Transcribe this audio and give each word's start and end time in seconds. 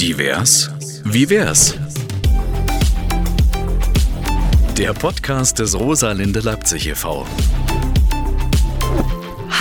Divers? 0.00 0.70
Wie 1.04 1.28
wär's? 1.28 1.74
Der 4.78 4.94
Podcast 4.94 5.58
des 5.58 5.78
Rosalinde 5.78 6.40
Leipzig 6.40 6.86
e.V. 6.86 7.26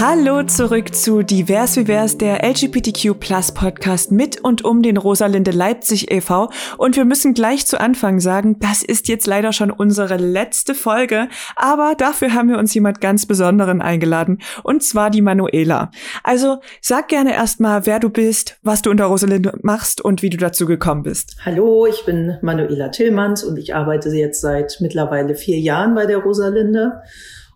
Hallo 0.01 0.43
zurück 0.43 0.96
zu 0.96 1.23
Divers 1.23 1.75
Vivers, 1.75 2.17
der 2.17 2.41
LGBTQ 2.41 3.20
Plus 3.20 3.51
Podcast 3.51 4.14
mit 4.14 4.39
und 4.39 4.64
um 4.64 4.82
den 4.82 4.95
Rosalinde 4.95 5.52
Leipzig 5.52 6.09
e.V. 6.09 6.50
Und 6.77 6.95
wir 6.95 7.04
müssen 7.04 7.33
gleich 7.33 7.68
zu 7.68 7.82
Anfang 7.82 8.21
sagen, 8.21 8.59
das 8.61 8.82
ist 8.82 9.09
jetzt 9.09 9.27
leider 9.27 9.51
schon 9.51 9.71
unsere 9.71 10.15
letzte 10.15 10.73
Folge, 10.73 11.27
aber 11.57 11.96
dafür 11.97 12.33
haben 12.33 12.47
wir 12.47 12.59
uns 12.59 12.73
jemand 12.73 13.01
ganz 13.01 13.25
Besonderen 13.25 13.82
eingeladen, 13.82 14.39
und 14.64 14.86
zwar 14.86 15.09
die 15.09 15.21
Manuela. 15.21 15.91
Also 16.23 16.61
sag 16.79 17.09
gerne 17.09 17.34
erstmal, 17.34 17.86
wer 17.86 18.00
du 18.00 18.09
bist, 18.09 18.57
was 18.63 18.81
du 18.81 18.91
unter 18.91 19.07
Rosalinde 19.07 19.52
machst 19.63 20.00
und 20.00 20.21
wie 20.21 20.29
du 20.29 20.38
dazu 20.38 20.66
gekommen 20.66 21.04
bist. 21.04 21.36
Hallo, 21.43 21.86
ich 21.86 22.05
bin 22.05 22.38
Manuela 22.41 22.88
Tillmanns 22.88 23.43
und 23.43 23.57
ich 23.57 23.75
arbeite 23.75 24.07
jetzt 24.11 24.39
seit 24.39 24.77
mittlerweile 24.79 25.36
vier 25.36 25.60
Jahren 25.60 25.93
bei 25.93 26.05
der 26.05 26.19
Rosalinde 26.19 27.02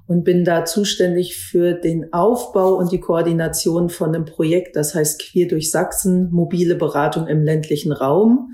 und 0.08 0.24
bin 0.24 0.44
da 0.44 0.66
zuständig 0.66 1.38
für 1.38 1.74
den 1.74 2.12
Aufbau 2.12 2.74
und 2.76 2.92
die 2.92 3.00
Koordination 3.00 3.90
von 3.90 4.14
einem 4.14 4.26
Projekt, 4.26 4.76
das 4.76 4.94
heißt 4.96 5.22
Queer 5.22 5.48
durch 5.48 5.72
Sachsen, 5.72 6.30
mobile 6.32 6.76
Beratung 6.76 7.28
im 7.28 7.42
ländlichen 7.44 7.94
Raum. 7.94 8.54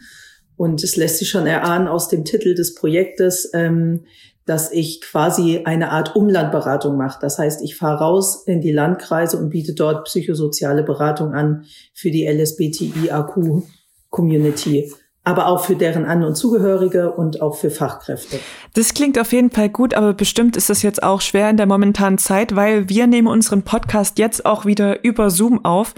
Und 0.55 0.83
es 0.83 0.95
lässt 0.95 1.17
sich 1.17 1.29
schon 1.29 1.47
erahnen 1.47 1.87
aus 1.87 2.09
dem 2.09 2.23
Titel 2.25 2.53
des 2.53 2.75
Projektes, 2.75 3.49
ähm, 3.53 4.03
dass 4.45 4.71
ich 4.71 5.01
quasi 5.01 5.63
eine 5.63 5.89
Art 5.91 6.15
Umlandberatung 6.15 6.95
mache. 6.97 7.19
Das 7.21 7.37
heißt, 7.37 7.61
ich 7.63 7.75
fahre 7.75 7.99
raus 7.99 8.43
in 8.45 8.61
die 8.61 8.71
Landkreise 8.71 9.37
und 9.37 9.51
biete 9.51 9.73
dort 9.73 10.05
psychosoziale 10.05 10.83
Beratung 10.83 11.33
an 11.33 11.65
für 11.93 12.09
die 12.11 12.27
LSBTIAQ-Community 12.27 14.91
aber 15.29 15.47
auch 15.47 15.63
für 15.63 15.75
deren 15.75 16.05
An- 16.05 16.23
und 16.23 16.35
Zugehörige 16.35 17.11
und 17.11 17.41
auch 17.41 17.55
für 17.55 17.69
Fachkräfte. 17.69 18.39
Das 18.73 18.93
klingt 18.93 19.19
auf 19.19 19.31
jeden 19.31 19.51
Fall 19.51 19.69
gut, 19.69 19.93
aber 19.93 20.13
bestimmt 20.13 20.57
ist 20.57 20.69
das 20.69 20.81
jetzt 20.81 21.03
auch 21.03 21.21
schwer 21.21 21.49
in 21.49 21.57
der 21.57 21.67
momentanen 21.67 22.17
Zeit, 22.17 22.55
weil 22.55 22.89
wir 22.89 23.05
nehmen 23.05 23.27
unseren 23.27 23.61
Podcast 23.61 24.17
jetzt 24.17 24.45
auch 24.45 24.65
wieder 24.65 25.03
über 25.03 25.29
Zoom 25.29 25.63
auf. 25.63 25.93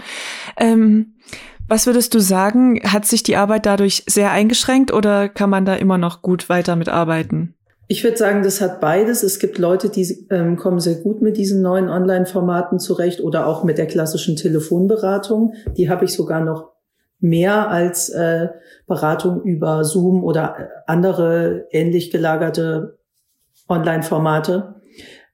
Ähm, 0.58 1.14
was 1.66 1.86
würdest 1.86 2.12
du 2.12 2.20
sagen? 2.20 2.80
Hat 2.84 3.06
sich 3.06 3.22
die 3.22 3.36
Arbeit 3.36 3.64
dadurch 3.64 4.04
sehr 4.06 4.30
eingeschränkt 4.30 4.92
oder 4.92 5.30
kann 5.30 5.48
man 5.48 5.64
da 5.64 5.74
immer 5.74 5.96
noch 5.96 6.20
gut 6.20 6.50
weiter 6.50 6.76
mitarbeiten? 6.76 7.54
Ich 7.88 8.04
würde 8.04 8.16
sagen, 8.16 8.42
das 8.42 8.60
hat 8.60 8.80
beides. 8.80 9.22
Es 9.22 9.38
gibt 9.38 9.58
Leute, 9.58 9.88
die 9.88 10.26
ähm, 10.30 10.56
kommen 10.56 10.80
sehr 10.80 10.96
gut 10.96 11.20
mit 11.20 11.36
diesen 11.36 11.62
neuen 11.62 11.88
Online-Formaten 11.88 12.78
zurecht 12.78 13.20
oder 13.20 13.46
auch 13.46 13.64
mit 13.64 13.78
der 13.78 13.86
klassischen 13.86 14.36
Telefonberatung. 14.36 15.54
Die 15.76 15.90
habe 15.90 16.04
ich 16.04 16.12
sogar 16.14 16.42
noch 16.44 16.71
mehr 17.22 17.70
als 17.70 18.08
äh, 18.10 18.48
Beratung 18.86 19.42
über 19.42 19.84
Zoom 19.84 20.24
oder 20.24 20.56
äh, 20.58 20.66
andere 20.86 21.66
ähnlich 21.70 22.10
gelagerte 22.10 22.98
Online-Formate. 23.68 24.74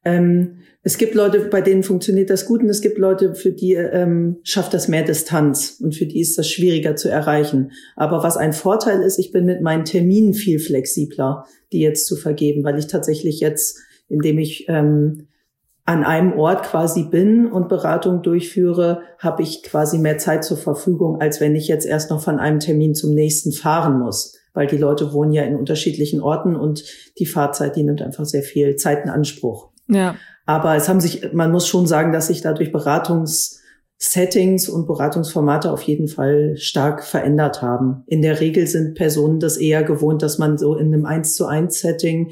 Ähm, 0.05 0.59
es 0.83 0.97
gibt 0.97 1.15
Leute, 1.15 1.41
bei 1.41 1.61
denen 1.61 1.83
funktioniert 1.83 2.31
das 2.31 2.47
gut 2.47 2.63
und 2.63 2.69
es 2.69 2.81
gibt 2.81 2.99
Leute, 2.99 3.35
für 3.35 3.53
die 3.53 3.75
ähm, 3.75 4.39
schafft 4.43 4.73
das 4.75 4.87
mehr 4.87 5.03
Distanz 5.03 5.81
und 5.83 5.95
für 5.95 6.07
die 6.07 6.21
ist 6.21 6.39
das 6.39 6.49
schwieriger 6.49 6.95
zu 6.95 7.11
erreichen. 7.11 7.73
Aber 7.97 8.23
was 8.23 8.37
ein 8.37 8.53
Vorteil 8.53 9.03
ist, 9.03 9.19
ich 9.19 9.33
bin 9.33 9.45
mit 9.45 9.61
meinen 9.61 9.85
Terminen 9.85 10.35
viel 10.35 10.59
flexibler, 10.59 11.45
die 11.73 11.81
jetzt 11.81 12.07
zu 12.07 12.17
vergeben, 12.17 12.65
weil 12.65 12.79
ich 12.79 12.87
tatsächlich 12.87 13.41
jetzt, 13.41 13.79
indem 14.09 14.39
ich 14.39 14.67
ähm, 14.69 15.28
an 15.89 16.05
einem 16.05 16.39
Ort 16.39 16.65
quasi 16.65 17.05
bin 17.05 17.51
und 17.51 17.71
Beratung 17.71 18.21
durchführe, 18.21 19.01
habe 19.19 19.43
ich 19.43 19.63
quasi 19.63 19.97
mehr 19.97 20.19
Zeit 20.19 20.45
zur 20.45 20.59
Verfügung, 20.59 21.19
als 21.19 21.41
wenn 21.41 21.57
ich 21.57 21.67
jetzt 21.67 21.87
erst 21.87 22.11
noch 22.11 22.23
von 22.23 22.39
einem 22.39 22.61
Termin 22.61 22.95
zum 22.95 23.15
nächsten 23.15 23.53
fahren 23.53 23.99
muss. 23.99 24.37
Weil 24.53 24.67
die 24.67 24.77
Leute 24.77 25.15
wohnen 25.15 25.33
ja 25.33 25.45
in 25.45 25.57
unterschiedlichen 25.57 26.21
Orten 26.21 26.57
und 26.57 26.85
die 27.19 27.25
Fahrzeit, 27.25 27.75
die 27.75 27.85
nimmt 27.85 28.03
einfach 28.03 28.27
sehr 28.27 28.43
viel 28.43 28.77
Zeit 28.77 29.03
in 29.03 29.09
Anspruch. 29.09 29.71
Ja. 29.87 30.17
Aber 30.45 30.77
es 30.77 30.91
haben 30.91 31.01
sich, 31.01 31.33
man 31.33 31.51
muss 31.51 31.67
schon 31.67 31.87
sagen, 31.87 32.13
dass 32.13 32.27
sich 32.27 32.43
dadurch 32.43 32.71
Beratungssettings 32.71 34.69
und 34.69 34.87
Beratungsformate 34.87 35.73
auf 35.73 35.81
jeden 35.81 36.09
Fall 36.09 36.59
stark 36.59 37.03
verändert 37.03 37.63
haben. 37.63 38.03
In 38.07 38.21
der 38.21 38.41
Regel 38.41 38.67
sind 38.67 38.95
Personen 38.95 39.41
das 39.41 39.57
eher 39.57 39.85
gewohnt, 39.85 40.21
dass 40.21 40.37
man 40.37 40.59
so 40.59 40.77
in 40.77 40.93
einem 40.93 41.07
Eins 41.07 41.35
zu 41.35 41.47
eins 41.47 41.81
Setting 41.81 42.31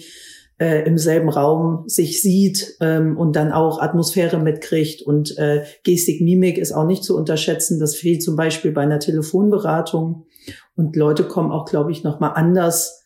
äh, 0.58 0.86
im 0.86 0.96
selben 0.96 1.28
Raum 1.28 1.84
sich 1.86 2.22
sieht 2.22 2.76
ähm, 2.80 3.16
und 3.16 3.36
dann 3.36 3.52
auch 3.52 3.80
Atmosphäre 3.80 4.38
mitkriegt. 4.38 5.02
Und 5.02 5.36
äh, 5.38 5.64
Gestik, 5.82 6.20
Mimik 6.20 6.58
ist 6.58 6.72
auch 6.72 6.86
nicht 6.86 7.04
zu 7.04 7.16
unterschätzen. 7.16 7.78
Das 7.78 7.96
fehlt 7.96 8.22
zum 8.22 8.36
Beispiel 8.36 8.72
bei 8.72 8.82
einer 8.82 8.98
Telefonberatung. 8.98 10.26
Und 10.74 10.96
Leute 10.96 11.24
kommen 11.24 11.52
auch, 11.52 11.66
glaube 11.66 11.92
ich, 11.92 12.04
noch 12.04 12.20
mal 12.20 12.30
anders 12.30 13.04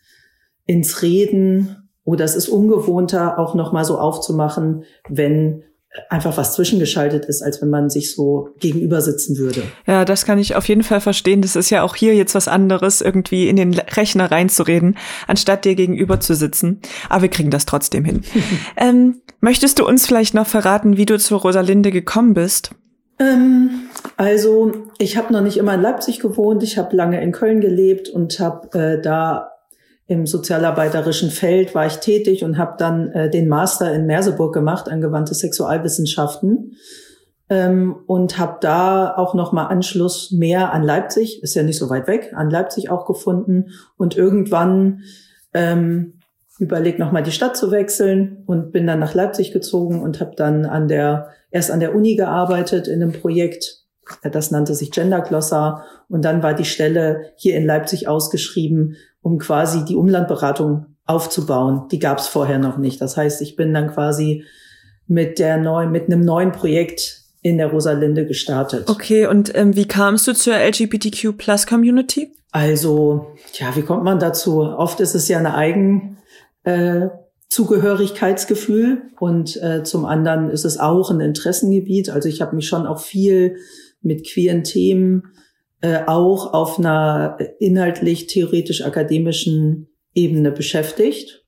ins 0.66 1.02
Reden. 1.02 1.88
Oder 2.04 2.24
es 2.24 2.36
ist 2.36 2.48
ungewohnter, 2.48 3.38
auch 3.38 3.54
noch 3.54 3.72
mal 3.72 3.84
so 3.84 3.98
aufzumachen, 3.98 4.84
wenn 5.08 5.64
einfach 6.08 6.36
was 6.36 6.54
zwischengeschaltet 6.54 7.24
ist, 7.24 7.42
als 7.42 7.60
wenn 7.60 7.70
man 7.70 7.90
sich 7.90 8.14
so 8.14 8.50
gegenüber 8.60 9.00
sitzen 9.00 9.38
würde. 9.38 9.62
Ja, 9.86 10.04
das 10.04 10.24
kann 10.24 10.38
ich 10.38 10.54
auf 10.54 10.68
jeden 10.68 10.82
Fall 10.82 11.00
verstehen. 11.00 11.42
Das 11.42 11.56
ist 11.56 11.70
ja 11.70 11.82
auch 11.82 11.96
hier 11.96 12.14
jetzt 12.14 12.34
was 12.34 12.46
anderes, 12.46 13.00
irgendwie 13.00 13.48
in 13.48 13.56
den 13.56 13.74
Rechner 13.74 14.30
reinzureden, 14.30 14.96
anstatt 15.26 15.64
dir 15.64 15.74
gegenüber 15.74 16.20
zu 16.20 16.34
sitzen. 16.34 16.80
Aber 17.08 17.22
wir 17.22 17.28
kriegen 17.28 17.50
das 17.50 17.66
trotzdem 17.66 18.04
hin. 18.04 18.22
ähm, 18.76 19.20
möchtest 19.40 19.78
du 19.80 19.86
uns 19.86 20.06
vielleicht 20.06 20.34
noch 20.34 20.46
verraten, 20.46 20.96
wie 20.96 21.06
du 21.06 21.18
zu 21.18 21.36
Rosalinde 21.36 21.90
gekommen 21.90 22.34
bist? 22.34 22.70
Ähm, 23.18 23.70
also 24.16 24.72
ich 24.98 25.16
habe 25.16 25.32
noch 25.32 25.42
nicht 25.42 25.56
immer 25.56 25.74
in 25.74 25.82
Leipzig 25.82 26.20
gewohnt. 26.20 26.62
Ich 26.62 26.78
habe 26.78 26.96
lange 26.96 27.20
in 27.20 27.32
Köln 27.32 27.60
gelebt 27.60 28.08
und 28.08 28.38
habe 28.38 28.78
äh, 28.78 29.02
da 29.02 29.49
im 30.10 30.26
sozialarbeiterischen 30.26 31.30
Feld 31.30 31.72
war 31.72 31.86
ich 31.86 31.98
tätig 31.98 32.42
und 32.42 32.58
habe 32.58 32.74
dann 32.76 33.12
äh, 33.12 33.30
den 33.30 33.46
Master 33.48 33.94
in 33.94 34.06
Merseburg 34.06 34.52
gemacht, 34.52 34.88
angewandte 34.88 35.34
Sexualwissenschaften. 35.34 36.72
Ähm, 37.48 37.94
und 38.08 38.36
habe 38.36 38.58
da 38.60 39.14
auch 39.16 39.34
nochmal 39.34 39.68
Anschluss 39.68 40.32
mehr 40.32 40.72
an 40.72 40.82
Leipzig, 40.82 41.44
ist 41.44 41.54
ja 41.54 41.62
nicht 41.62 41.78
so 41.78 41.90
weit 41.90 42.08
weg, 42.08 42.32
an 42.34 42.50
Leipzig 42.50 42.90
auch 42.90 43.06
gefunden. 43.06 43.66
Und 43.96 44.16
irgendwann 44.16 45.02
ähm, 45.54 46.14
überlegt 46.58 46.98
nochmal 46.98 47.22
die 47.22 47.30
Stadt 47.30 47.56
zu 47.56 47.70
wechseln 47.70 48.42
und 48.46 48.72
bin 48.72 48.88
dann 48.88 48.98
nach 48.98 49.14
Leipzig 49.14 49.52
gezogen 49.52 50.02
und 50.02 50.18
habe 50.18 50.32
dann 50.34 50.66
an 50.66 50.88
der 50.88 51.28
erst 51.52 51.70
an 51.70 51.78
der 51.78 51.94
Uni 51.94 52.16
gearbeitet 52.16 52.88
in 52.88 53.00
einem 53.00 53.12
Projekt, 53.12 53.79
das 54.22 54.50
nannte 54.50 54.74
sich 54.74 54.90
Gender 54.90 55.20
Glossar 55.20 55.84
und 56.08 56.24
dann 56.24 56.42
war 56.42 56.54
die 56.54 56.64
Stelle 56.64 57.32
hier 57.36 57.56
in 57.56 57.66
Leipzig 57.66 58.08
ausgeschrieben 58.08 58.96
um 59.22 59.38
quasi 59.38 59.84
die 59.84 59.96
Umlandberatung 59.96 60.86
aufzubauen. 61.06 61.88
Die 61.90 61.98
gab 61.98 62.18
es 62.18 62.28
vorher 62.28 62.58
noch 62.58 62.78
nicht. 62.78 63.00
Das 63.00 63.16
heißt, 63.16 63.42
ich 63.42 63.56
bin 63.56 63.74
dann 63.74 63.92
quasi 63.92 64.44
mit 65.06 65.38
der 65.38 65.58
neuen, 65.58 65.90
mit 65.90 66.06
einem 66.06 66.24
neuen 66.24 66.52
Projekt 66.52 67.22
in 67.42 67.58
der 67.58 67.68
Rosalinde 67.68 68.26
gestartet. 68.26 68.88
Okay, 68.88 69.26
und 69.26 69.54
ähm, 69.56 69.74
wie 69.74 69.86
kamst 69.86 70.28
du 70.28 70.34
zur 70.34 70.54
LGBTQ 70.54 71.36
Plus 71.36 71.66
Community? 71.66 72.32
Also, 72.52 73.28
ja, 73.54 73.74
wie 73.76 73.82
kommt 73.82 74.04
man 74.04 74.18
dazu? 74.18 74.60
Oft 74.60 75.00
ist 75.00 75.14
es 75.14 75.28
ja 75.28 75.38
eine 75.38 75.54
Eigen 75.54 76.18
äh, 76.64 77.08
Zugehörigkeitsgefühl 77.48 79.02
und 79.18 79.60
äh, 79.62 79.82
zum 79.82 80.04
anderen 80.04 80.50
ist 80.50 80.64
es 80.64 80.78
auch 80.78 81.10
ein 81.10 81.20
Interessengebiet. 81.20 82.10
Also 82.10 82.28
ich 82.28 82.40
habe 82.40 82.54
mich 82.54 82.68
schon 82.68 82.86
auch 82.86 83.00
viel 83.00 83.56
mit 84.02 84.26
queeren 84.26 84.64
Themen 84.64 85.24
äh, 85.82 86.00
auch 86.06 86.52
auf 86.52 86.78
einer 86.78 87.38
inhaltlich 87.58 88.26
theoretisch-akademischen 88.26 89.88
Ebene 90.14 90.50
beschäftigt 90.50 91.44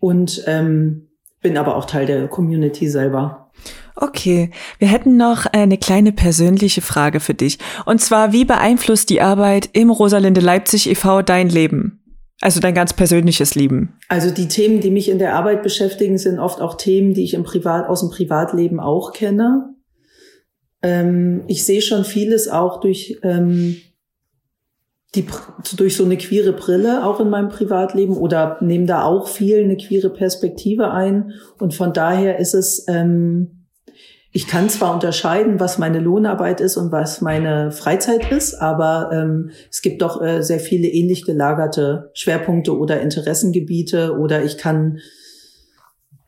und 0.00 0.42
ähm, 0.46 1.08
bin 1.40 1.56
aber 1.56 1.76
auch 1.76 1.84
Teil 1.84 2.06
der 2.06 2.28
Community 2.28 2.88
selber. 2.88 3.50
Okay, 3.96 4.50
wir 4.78 4.88
hätten 4.88 5.16
noch 5.16 5.46
eine 5.46 5.76
kleine 5.76 6.12
persönliche 6.12 6.82
Frage 6.82 7.18
für 7.18 7.34
dich. 7.34 7.58
Und 7.84 8.00
zwar, 8.00 8.32
wie 8.32 8.44
beeinflusst 8.44 9.10
die 9.10 9.20
Arbeit 9.20 9.70
im 9.72 9.90
Rosalinde 9.90 10.40
Leipzig 10.40 10.88
e.V. 10.88 11.22
dein 11.22 11.48
Leben? 11.48 12.00
Also 12.40 12.60
dein 12.60 12.74
ganz 12.74 12.92
persönliches 12.92 13.56
Leben. 13.56 13.98
Also 14.08 14.30
die 14.30 14.46
Themen, 14.46 14.80
die 14.80 14.92
mich 14.92 15.08
in 15.08 15.18
der 15.18 15.34
Arbeit 15.34 15.64
beschäftigen, 15.64 16.18
sind 16.18 16.38
oft 16.38 16.60
auch 16.60 16.76
Themen, 16.76 17.12
die 17.12 17.24
ich 17.24 17.34
im 17.34 17.42
Privat, 17.42 17.88
aus 17.88 18.00
dem 18.00 18.10
Privatleben 18.10 18.78
auch 18.78 19.12
kenne. 19.12 19.74
Ähm, 20.82 21.42
ich 21.46 21.64
sehe 21.64 21.82
schon 21.82 22.04
vieles 22.04 22.48
auch 22.48 22.80
durch 22.80 23.18
ähm, 23.22 23.76
die 25.14 25.26
durch 25.76 25.96
so 25.96 26.04
eine 26.04 26.18
queere 26.18 26.52
Brille 26.52 27.04
auch 27.06 27.18
in 27.18 27.30
meinem 27.30 27.48
Privatleben 27.48 28.16
oder 28.16 28.58
nehme 28.60 28.86
da 28.86 29.04
auch 29.04 29.26
viel 29.26 29.64
eine 29.64 29.76
queere 29.76 30.10
Perspektive 30.10 30.90
ein 30.90 31.32
und 31.58 31.74
von 31.74 31.92
daher 31.92 32.38
ist 32.38 32.54
es 32.54 32.84
ähm, 32.88 33.58
ich 34.30 34.46
kann 34.46 34.68
zwar 34.68 34.92
unterscheiden, 34.92 35.58
was 35.58 35.78
meine 35.78 36.00
Lohnarbeit 36.00 36.60
ist 36.60 36.76
und 36.76 36.92
was 36.92 37.22
meine 37.22 37.72
Freizeit 37.72 38.30
ist, 38.30 38.54
aber 38.54 39.10
ähm, 39.12 39.50
es 39.70 39.80
gibt 39.80 40.02
doch 40.02 40.20
äh, 40.20 40.42
sehr 40.42 40.60
viele 40.60 40.86
ähnlich 40.86 41.24
gelagerte 41.24 42.10
Schwerpunkte 42.12 42.76
oder 42.76 43.00
Interessengebiete 43.00 44.18
oder 44.18 44.44
ich 44.44 44.58
kann 44.58 44.98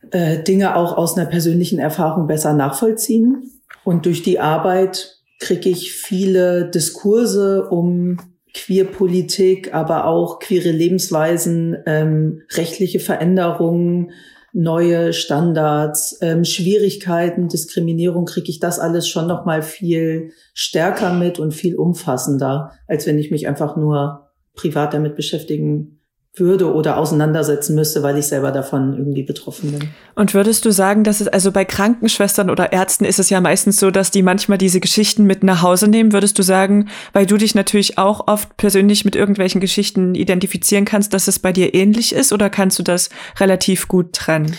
äh, 0.09 0.41
Dinge 0.41 0.75
auch 0.75 0.97
aus 0.97 1.15
einer 1.15 1.29
persönlichen 1.29 1.77
Erfahrung 1.77 2.25
besser 2.25 2.53
nachvollziehen. 2.53 3.43
Und 3.83 4.05
durch 4.05 4.23
die 4.23 4.39
Arbeit 4.39 5.17
kriege 5.39 5.69
ich 5.69 5.93
viele 5.93 6.69
Diskurse, 6.69 7.67
um 7.69 8.17
Queerpolitik, 8.53 9.73
aber 9.73 10.05
auch 10.05 10.39
queere 10.39 10.71
Lebensweisen, 10.71 11.77
ähm, 11.85 12.41
rechtliche 12.51 12.99
Veränderungen, 12.99 14.11
neue 14.53 15.13
Standards, 15.13 16.17
ähm, 16.21 16.43
Schwierigkeiten, 16.43 17.47
Diskriminierung, 17.47 18.25
kriege 18.25 18.49
ich 18.49 18.59
das 18.59 18.79
alles 18.79 19.07
schon 19.07 19.27
noch 19.27 19.45
mal 19.45 19.61
viel 19.61 20.31
stärker 20.53 21.13
mit 21.13 21.39
und 21.39 21.53
viel 21.53 21.75
umfassender, 21.75 22.73
als 22.87 23.07
wenn 23.07 23.17
ich 23.17 23.31
mich 23.31 23.47
einfach 23.47 23.77
nur 23.77 24.27
privat 24.53 24.93
damit 24.93 25.15
beschäftigen 25.15 26.00
würde 26.35 26.73
oder 26.73 26.97
auseinandersetzen 26.97 27.75
müsste, 27.75 28.03
weil 28.03 28.17
ich 28.17 28.27
selber 28.27 28.51
davon 28.51 28.97
irgendwie 28.97 29.23
betroffen 29.23 29.71
bin. 29.71 29.89
Und 30.15 30.33
würdest 30.33 30.63
du 30.63 30.71
sagen, 30.71 31.03
dass 31.03 31.19
es 31.19 31.27
also 31.27 31.51
bei 31.51 31.65
Krankenschwestern 31.65 32.49
oder 32.49 32.71
Ärzten 32.71 33.03
ist 33.03 33.19
es 33.19 33.29
ja 33.29 33.41
meistens 33.41 33.77
so, 33.77 33.91
dass 33.91 34.11
die 34.11 34.21
manchmal 34.21 34.57
diese 34.57 34.79
Geschichten 34.79 35.25
mit 35.25 35.43
nach 35.43 35.61
Hause 35.61 35.89
nehmen? 35.89 36.13
Würdest 36.13 36.39
du 36.39 36.43
sagen, 36.43 36.87
weil 37.11 37.25
du 37.25 37.35
dich 37.35 37.53
natürlich 37.53 37.97
auch 37.97 38.27
oft 38.27 38.55
persönlich 38.55 39.03
mit 39.03 39.17
irgendwelchen 39.17 39.59
Geschichten 39.59 40.15
identifizieren 40.15 40.85
kannst, 40.85 41.13
dass 41.13 41.27
es 41.27 41.39
bei 41.39 41.51
dir 41.51 41.73
ähnlich 41.73 42.13
ist 42.15 42.31
oder 42.31 42.49
kannst 42.49 42.79
du 42.79 42.83
das 42.83 43.09
relativ 43.37 43.89
gut 43.89 44.13
trennen? 44.13 44.55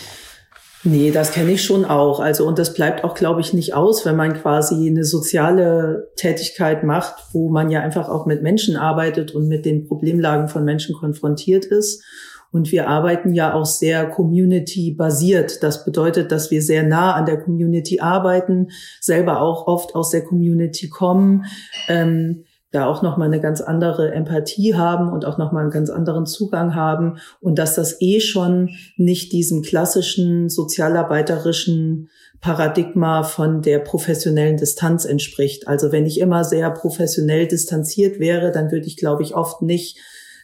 Nee, 0.85 1.11
das 1.11 1.31
kenne 1.31 1.51
ich 1.51 1.63
schon 1.63 1.85
auch. 1.85 2.19
Also, 2.19 2.45
und 2.45 2.59
das 2.59 2.73
bleibt 2.73 3.05
auch, 3.05 3.15
glaube 3.15 3.39
ich, 3.39 3.53
nicht 3.53 3.73
aus, 3.73 4.05
wenn 4.05 4.17
man 4.17 4.33
quasi 4.33 4.87
eine 4.87 5.05
soziale 5.05 6.11
Tätigkeit 6.17 6.83
macht, 6.83 7.15
wo 7.31 7.49
man 7.49 7.71
ja 7.71 7.79
einfach 7.79 8.09
auch 8.09 8.25
mit 8.25 8.43
Menschen 8.43 8.75
arbeitet 8.75 9.33
und 9.33 9.47
mit 9.47 9.65
den 9.65 9.87
Problemlagen 9.87 10.49
von 10.49 10.65
Menschen 10.65 10.93
konfrontiert 10.93 11.63
ist. 11.63 12.03
Und 12.51 12.71
wir 12.71 12.87
arbeiten 12.87 13.33
ja 13.33 13.53
auch 13.53 13.65
sehr 13.65 14.05
community-basiert. 14.07 15.63
Das 15.63 15.85
bedeutet, 15.85 16.31
dass 16.31 16.51
wir 16.51 16.61
sehr 16.61 16.83
nah 16.83 17.13
an 17.13 17.25
der 17.25 17.39
Community 17.39 18.01
arbeiten, 18.01 18.67
selber 18.99 19.41
auch 19.41 19.67
oft 19.67 19.95
aus 19.95 20.09
der 20.09 20.23
Community 20.23 20.89
kommen. 20.89 21.45
Ähm, 21.87 22.43
da 22.73 22.87
auch 22.87 23.03
nochmal 23.03 23.27
eine 23.27 23.39
ganz 23.39 23.61
andere 23.61 24.11
Empathie 24.11 24.75
haben 24.75 25.13
und 25.13 25.25
auch 25.25 25.37
nochmal 25.37 25.61
einen 25.61 25.71
ganz 25.71 25.91
anderen 25.91 26.25
Zugang 26.25 26.73
haben 26.73 27.19
und 27.39 27.59
dass 27.59 27.75
das 27.75 28.01
eh 28.01 28.19
schon 28.19 28.71
nicht 28.97 29.31
diesem 29.31 29.61
klassischen 29.61 30.49
sozialarbeiterischen 30.49 32.09
Paradigma 32.41 33.23
von 33.23 33.61
der 33.61 33.79
professionellen 33.79 34.57
Distanz 34.57 35.05
entspricht. 35.05 35.67
Also 35.67 35.91
wenn 35.91 36.07
ich 36.07 36.19
immer 36.19 36.43
sehr 36.43 36.69
professionell 36.71 37.47
distanziert 37.47 38.19
wäre, 38.19 38.51
dann 38.51 38.71
würde 38.71 38.87
ich, 38.87 38.97
glaube 38.97 39.21
ich, 39.21 39.35
oft 39.35 39.61
nicht, 39.61 39.97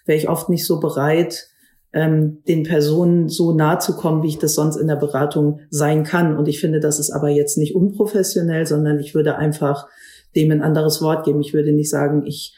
wäre 0.06 0.18
ich 0.18 0.30
oft 0.30 0.50
nicht 0.50 0.66
so 0.66 0.80
bereit, 0.80 1.50
ähm, 1.92 2.44
den 2.48 2.64
Personen 2.64 3.28
so 3.28 3.54
nahe 3.54 3.80
zu 3.80 3.96
kommen, 3.96 4.22
wie 4.22 4.28
ich 4.28 4.38
das 4.38 4.54
sonst 4.54 4.76
in 4.76 4.88
der 4.88 4.96
Beratung 4.96 5.62
sein 5.72 6.04
kann. 6.04 6.38
Und 6.38 6.48
ich 6.48 6.60
finde, 6.60 6.80
das 6.80 7.00
ist 7.00 7.10
aber 7.10 7.30
jetzt 7.30 7.58
nicht 7.58 7.76
unprofessionell, 7.76 8.68
sondern 8.68 9.00
ich 9.00 9.16
würde 9.16 9.38
einfach 9.38 9.88
dem 10.36 10.52
ein 10.52 10.62
anderes 10.62 11.02
Wort 11.02 11.26
geben. 11.26 11.42
Ich 11.42 11.54
würde 11.54 11.72
nicht 11.72 11.90
sagen, 11.90 12.26
ich 12.26 12.56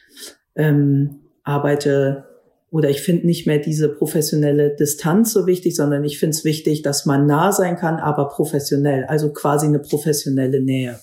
ähm, 0.55 1.21
arbeite 1.43 2.25
oder 2.69 2.89
ich 2.89 3.01
finde 3.01 3.25
nicht 3.25 3.47
mehr 3.47 3.59
diese 3.59 3.89
professionelle 3.89 4.75
Distanz 4.75 5.33
so 5.33 5.45
wichtig, 5.45 5.75
sondern 5.75 6.05
ich 6.05 6.19
finde 6.19 6.37
es 6.37 6.45
wichtig, 6.45 6.81
dass 6.83 7.05
man 7.05 7.25
nah 7.25 7.51
sein 7.51 7.75
kann, 7.75 7.97
aber 7.97 8.29
professionell, 8.29 9.03
also 9.05 9.33
quasi 9.33 9.67
eine 9.67 9.79
professionelle 9.79 10.61
Nähe. 10.61 10.99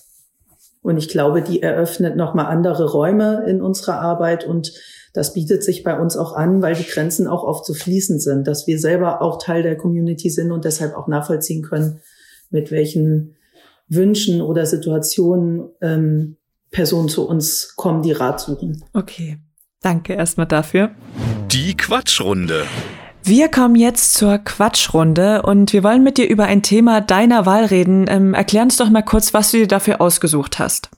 Und 0.81 0.97
ich 0.97 1.09
glaube, 1.09 1.43
die 1.43 1.61
eröffnet 1.61 2.15
nochmal 2.15 2.47
andere 2.47 2.91
Räume 2.91 3.45
in 3.47 3.61
unserer 3.61 3.99
Arbeit 3.99 4.47
und 4.47 4.73
das 5.13 5.33
bietet 5.33 5.63
sich 5.63 5.83
bei 5.83 5.99
uns 5.99 6.17
auch 6.17 6.33
an, 6.33 6.61
weil 6.61 6.75
die 6.75 6.85
Grenzen 6.87 7.27
auch 7.27 7.43
oft 7.43 7.65
so 7.65 7.73
fließend 7.73 8.21
sind, 8.21 8.47
dass 8.47 8.67
wir 8.67 8.79
selber 8.79 9.21
auch 9.21 9.41
Teil 9.41 9.63
der 9.63 9.75
Community 9.75 10.29
sind 10.29 10.51
und 10.51 10.65
deshalb 10.65 10.95
auch 10.95 11.07
nachvollziehen 11.07 11.63
können, 11.63 12.01
mit 12.49 12.71
welchen 12.71 13.35
Wünschen 13.87 14.41
oder 14.41 14.65
Situationen 14.65 15.69
ähm, 15.81 16.37
Personen 16.71 17.09
zu 17.09 17.27
uns 17.27 17.73
kommen, 17.75 18.01
die 18.03 18.11
Rat 18.11 18.39
suchen. 18.39 18.83
Okay, 18.93 19.37
danke 19.81 20.13
erstmal 20.13 20.47
dafür. 20.47 20.91
Die 21.51 21.75
Quatschrunde. 21.75 22.65
Wir 23.23 23.49
kommen 23.49 23.75
jetzt 23.75 24.13
zur 24.13 24.37
Quatschrunde 24.39 25.41
und 25.43 25.73
wir 25.73 25.83
wollen 25.83 26.03
mit 26.03 26.17
dir 26.17 26.27
über 26.29 26.45
ein 26.45 26.63
Thema 26.63 27.01
deiner 27.01 27.45
Wahl 27.45 27.65
reden. 27.65 28.05
Ähm, 28.09 28.33
erklär 28.33 28.63
uns 28.63 28.77
doch 28.77 28.89
mal 28.89 29.01
kurz, 29.01 29.33
was 29.33 29.51
du 29.51 29.57
dir 29.57 29.67
dafür 29.67 30.01
ausgesucht 30.01 30.57
hast. 30.57 30.89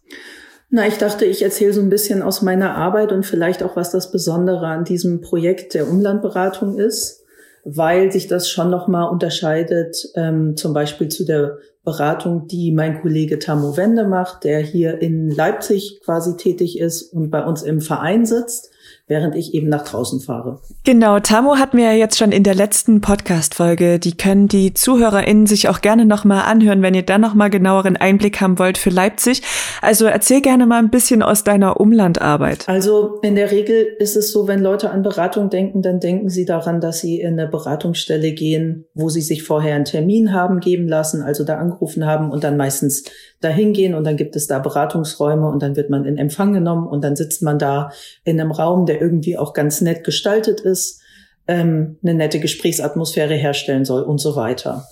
Na, 0.69 0.87
ich 0.87 0.97
dachte, 0.97 1.25
ich 1.25 1.41
erzähle 1.41 1.73
so 1.73 1.81
ein 1.81 1.89
bisschen 1.89 2.21
aus 2.21 2.41
meiner 2.41 2.75
Arbeit 2.75 3.11
und 3.11 3.25
vielleicht 3.25 3.63
auch, 3.63 3.75
was 3.75 3.91
das 3.91 4.11
Besondere 4.11 4.67
an 4.67 4.85
diesem 4.85 5.19
Projekt 5.19 5.73
der 5.73 5.89
Umlandberatung 5.89 6.79
ist, 6.79 7.23
weil 7.65 8.11
sich 8.11 8.27
das 8.27 8.49
schon 8.49 8.69
nochmal 8.69 9.09
unterscheidet, 9.09 9.97
ähm, 10.15 10.55
zum 10.55 10.73
Beispiel 10.73 11.09
zu 11.09 11.25
der 11.25 11.57
Beratung, 11.83 12.47
die 12.47 12.71
mein 12.71 13.01
Kollege 13.01 13.39
Tammo 13.39 13.75
Wende 13.75 14.07
macht, 14.07 14.43
der 14.43 14.59
hier 14.59 15.01
in 15.01 15.29
Leipzig 15.29 15.99
quasi 16.03 16.37
tätig 16.37 16.79
ist 16.79 17.11
und 17.13 17.31
bei 17.31 17.43
uns 17.43 17.63
im 17.63 17.81
Verein 17.81 18.25
sitzt 18.25 18.70
während 19.11 19.35
ich 19.35 19.53
eben 19.53 19.67
nach 19.67 19.83
draußen 19.83 20.21
fahre. 20.21 20.59
Genau, 20.85 21.19
Tamo 21.19 21.57
hat 21.57 21.73
mir 21.73 21.91
ja 21.91 21.97
jetzt 21.97 22.17
schon 22.17 22.31
in 22.31 22.43
der 22.43 22.55
letzten 22.55 23.01
Podcast-Folge, 23.01 23.99
die 23.99 24.15
können 24.15 24.47
die 24.47 24.73
ZuhörerInnen 24.73 25.47
sich 25.47 25.67
auch 25.67 25.81
gerne 25.81 26.05
nochmal 26.05 26.43
anhören, 26.45 26.81
wenn 26.81 26.93
ihr 26.93 27.03
dann 27.03 27.19
nochmal 27.19 27.49
genaueren 27.49 27.97
Einblick 27.97 28.39
haben 28.39 28.57
wollt 28.57 28.77
für 28.77 28.89
Leipzig. 28.89 29.41
Also 29.81 30.05
erzähl 30.05 30.39
gerne 30.39 30.65
mal 30.65 30.79
ein 30.79 30.89
bisschen 30.89 31.23
aus 31.23 31.43
deiner 31.43 31.81
Umlandarbeit. 31.81 32.69
Also 32.69 33.19
in 33.21 33.35
der 33.35 33.51
Regel 33.51 33.85
ist 33.99 34.15
es 34.15 34.31
so, 34.31 34.47
wenn 34.47 34.61
Leute 34.61 34.91
an 34.91 35.03
Beratung 35.03 35.49
denken, 35.49 35.81
dann 35.81 35.99
denken 35.99 36.29
sie 36.29 36.45
daran, 36.45 36.79
dass 36.79 37.01
sie 37.01 37.19
in 37.19 37.37
eine 37.37 37.49
Beratungsstelle 37.49 38.31
gehen, 38.31 38.85
wo 38.93 39.09
sie 39.09 39.21
sich 39.21 39.43
vorher 39.43 39.75
einen 39.75 39.83
Termin 39.83 40.31
haben 40.31 40.61
geben 40.61 40.87
lassen, 40.87 41.21
also 41.21 41.43
da 41.43 41.57
angerufen 41.57 42.05
haben 42.05 42.31
und 42.31 42.45
dann 42.45 42.55
meistens 42.55 43.03
dahin 43.41 43.73
gehen 43.73 43.93
und 43.95 44.05
dann 44.05 44.15
gibt 44.17 44.35
es 44.35 44.47
da 44.47 44.59
Beratungsräume 44.59 45.49
und 45.49 45.61
dann 45.61 45.75
wird 45.75 45.89
man 45.89 46.05
in 46.05 46.17
Empfang 46.17 46.53
genommen 46.53 46.87
und 46.87 47.03
dann 47.03 47.15
sitzt 47.15 47.41
man 47.41 47.59
da 47.59 47.91
in 48.23 48.39
einem 48.39 48.51
Raum, 48.51 48.85
der 48.85 49.00
irgendwie 49.01 49.37
auch 49.37 49.53
ganz 49.53 49.81
nett 49.81 50.03
gestaltet 50.03 50.61
ist, 50.61 51.01
ähm, 51.47 51.97
eine 52.03 52.13
nette 52.13 52.39
Gesprächsatmosphäre 52.39 53.33
herstellen 53.33 53.83
soll 53.83 54.03
und 54.03 54.19
so 54.19 54.35
weiter. 54.35 54.87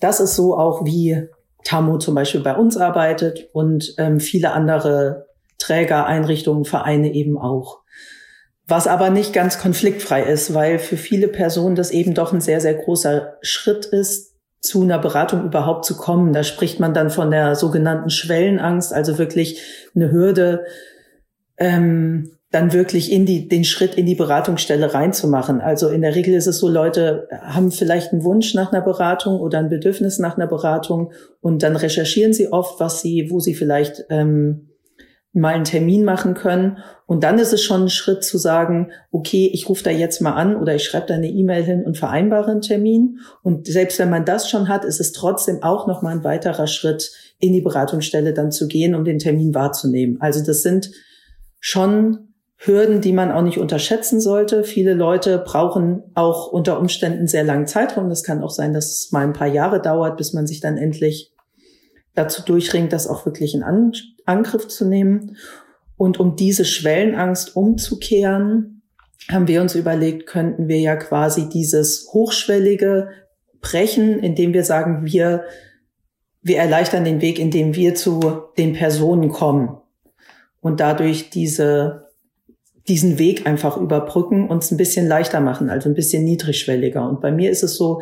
Das 0.00 0.20
ist 0.20 0.34
so 0.34 0.56
auch 0.56 0.84
wie 0.84 1.28
Tamu 1.64 1.98
zum 1.98 2.14
Beispiel 2.14 2.40
bei 2.40 2.56
uns 2.56 2.76
arbeitet 2.76 3.48
und 3.52 3.94
ähm, 3.98 4.20
viele 4.20 4.52
andere 4.52 5.26
Träger, 5.58 6.06
Einrichtungen, 6.06 6.64
Vereine 6.64 7.12
eben 7.12 7.38
auch. 7.38 7.80
Was 8.66 8.86
aber 8.86 9.10
nicht 9.10 9.32
ganz 9.32 9.58
konfliktfrei 9.58 10.22
ist, 10.22 10.54
weil 10.54 10.78
für 10.78 10.96
viele 10.96 11.28
Personen 11.28 11.76
das 11.76 11.90
eben 11.90 12.14
doch 12.14 12.32
ein 12.32 12.40
sehr, 12.40 12.60
sehr 12.60 12.74
großer 12.74 13.34
Schritt 13.42 13.84
ist, 13.86 14.32
zu 14.60 14.82
einer 14.82 14.98
Beratung 14.98 15.44
überhaupt 15.44 15.84
zu 15.84 15.96
kommen. 15.96 16.32
Da 16.32 16.44
spricht 16.44 16.78
man 16.78 16.94
dann 16.94 17.10
von 17.10 17.30
der 17.30 17.56
sogenannten 17.56 18.10
Schwellenangst, 18.10 18.92
also 18.92 19.18
wirklich 19.18 19.60
eine 19.94 20.10
Hürde, 20.12 20.64
ähm, 21.58 22.30
dann 22.52 22.74
wirklich 22.74 23.10
in 23.10 23.24
die, 23.24 23.48
den 23.48 23.64
Schritt 23.64 23.94
in 23.94 24.04
die 24.04 24.14
Beratungsstelle 24.14 24.92
reinzumachen. 24.92 25.62
Also 25.62 25.88
in 25.88 26.02
der 26.02 26.14
Regel 26.14 26.34
ist 26.34 26.46
es 26.46 26.58
so, 26.58 26.68
Leute 26.68 27.26
haben 27.40 27.72
vielleicht 27.72 28.12
einen 28.12 28.24
Wunsch 28.24 28.54
nach 28.54 28.72
einer 28.72 28.82
Beratung 28.82 29.40
oder 29.40 29.58
ein 29.58 29.70
Bedürfnis 29.70 30.18
nach 30.18 30.36
einer 30.36 30.46
Beratung 30.46 31.12
und 31.40 31.62
dann 31.62 31.76
recherchieren 31.76 32.34
sie 32.34 32.52
oft, 32.52 32.78
was 32.78 33.00
sie, 33.00 33.28
wo 33.30 33.40
sie 33.40 33.54
vielleicht 33.54 34.04
ähm, 34.10 34.68
mal 35.32 35.54
einen 35.54 35.64
Termin 35.64 36.04
machen 36.04 36.34
können. 36.34 36.76
Und 37.06 37.24
dann 37.24 37.38
ist 37.38 37.54
es 37.54 37.62
schon 37.62 37.84
ein 37.84 37.88
Schritt 37.88 38.22
zu 38.22 38.36
sagen, 38.36 38.90
okay, 39.10 39.50
ich 39.50 39.70
rufe 39.70 39.84
da 39.84 39.90
jetzt 39.90 40.20
mal 40.20 40.34
an 40.34 40.56
oder 40.56 40.74
ich 40.74 40.84
schreibe 40.84 41.06
da 41.06 41.14
eine 41.14 41.30
E-Mail 41.30 41.62
hin 41.62 41.84
und 41.84 41.96
vereinbare 41.96 42.50
einen 42.50 42.60
Termin. 42.60 43.18
Und 43.42 43.66
selbst 43.66 43.98
wenn 43.98 44.10
man 44.10 44.26
das 44.26 44.50
schon 44.50 44.68
hat, 44.68 44.84
ist 44.84 45.00
es 45.00 45.12
trotzdem 45.12 45.62
auch 45.62 45.86
noch 45.86 46.02
mal 46.02 46.14
ein 46.14 46.24
weiterer 46.24 46.66
Schritt, 46.66 47.12
in 47.38 47.54
die 47.54 47.62
Beratungsstelle 47.62 48.34
dann 48.34 48.52
zu 48.52 48.68
gehen, 48.68 48.94
um 48.94 49.04
den 49.04 49.18
Termin 49.18 49.54
wahrzunehmen. 49.54 50.18
Also 50.20 50.44
das 50.44 50.62
sind 50.62 50.90
schon 51.58 52.31
Hürden, 52.64 53.00
die 53.00 53.12
man 53.12 53.32
auch 53.32 53.42
nicht 53.42 53.58
unterschätzen 53.58 54.20
sollte. 54.20 54.62
Viele 54.62 54.94
Leute 54.94 55.38
brauchen 55.38 56.04
auch 56.14 56.46
unter 56.46 56.78
Umständen 56.78 57.26
sehr 57.26 57.42
langen 57.42 57.66
Zeitraum. 57.66 58.08
Das 58.08 58.22
kann 58.22 58.42
auch 58.42 58.50
sein, 58.50 58.72
dass 58.72 58.90
es 58.90 59.10
mal 59.10 59.24
ein 59.24 59.32
paar 59.32 59.48
Jahre 59.48 59.82
dauert, 59.82 60.16
bis 60.16 60.32
man 60.32 60.46
sich 60.46 60.60
dann 60.60 60.76
endlich 60.76 61.32
dazu 62.14 62.42
durchringt, 62.42 62.92
das 62.92 63.08
auch 63.08 63.26
wirklich 63.26 63.54
in 63.54 63.64
An 63.64 63.92
Angriff 64.26 64.68
zu 64.68 64.86
nehmen. 64.86 65.36
Und 65.96 66.20
um 66.20 66.36
diese 66.36 66.64
Schwellenangst 66.64 67.56
umzukehren, 67.56 68.82
haben 69.28 69.48
wir 69.48 69.60
uns 69.60 69.74
überlegt, 69.74 70.26
könnten 70.26 70.68
wir 70.68 70.78
ja 70.78 70.94
quasi 70.94 71.48
dieses 71.48 72.08
Hochschwellige 72.12 73.08
brechen, 73.60 74.20
indem 74.20 74.52
wir 74.52 74.64
sagen, 74.64 75.04
wir, 75.04 75.44
wir 76.42 76.58
erleichtern 76.58 77.04
den 77.04 77.20
Weg, 77.20 77.40
indem 77.40 77.74
wir 77.74 77.96
zu 77.96 78.20
den 78.56 78.72
Personen 78.72 79.30
kommen 79.30 79.78
und 80.60 80.78
dadurch 80.78 81.30
diese, 81.30 82.11
diesen 82.88 83.18
Weg 83.18 83.46
einfach 83.46 83.76
überbrücken, 83.76 84.48
uns 84.48 84.70
ein 84.70 84.76
bisschen 84.76 85.06
leichter 85.06 85.40
machen, 85.40 85.70
also 85.70 85.88
ein 85.88 85.94
bisschen 85.94 86.24
niedrigschwelliger. 86.24 87.08
Und 87.08 87.20
bei 87.20 87.30
mir 87.30 87.50
ist 87.50 87.62
es 87.62 87.76
so, 87.76 88.00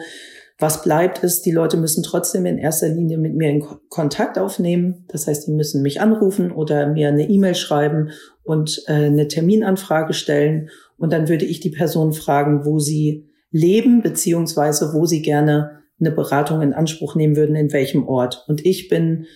was 0.59 0.83
bleibt 0.83 1.25
ist, 1.25 1.47
die 1.47 1.53
Leute 1.53 1.79
müssen 1.79 2.03
trotzdem 2.03 2.45
in 2.45 2.59
erster 2.59 2.89
Linie 2.89 3.17
mit 3.17 3.35
mir 3.35 3.49
in 3.49 3.65
Kontakt 3.89 4.39
aufnehmen. 4.39 5.07
Das 5.09 5.27
heißt, 5.27 5.47
die 5.47 5.53
müssen 5.53 5.81
mich 5.83 6.01
anrufen 6.01 6.53
oder 6.53 6.87
mir 6.87 7.09
eine 7.09 7.29
E-Mail 7.29 7.55
schreiben 7.55 8.11
und 8.43 8.83
äh, 8.87 8.93
eine 8.93 9.27
Terminanfrage 9.27 10.13
stellen. 10.13 10.69
Und 10.99 11.13
dann 11.15 11.29
würde 11.29 11.47
ich 11.47 11.61
die 11.61 11.71
Person 11.71 12.13
fragen, 12.13 12.67
wo 12.67 12.79
sie 12.79 13.27
leben, 13.51 14.03
beziehungsweise 14.03 14.93
wo 14.93 15.07
sie 15.07 15.23
gerne 15.23 15.81
eine 15.99 16.11
Beratung 16.11 16.61
in 16.61 16.75
Anspruch 16.75 17.15
nehmen 17.15 17.37
würden, 17.37 17.57
in 17.57 17.73
welchem 17.73 18.07
Ort. 18.07 18.45
Und 18.47 18.65
ich 18.65 18.89
bin 18.89 19.27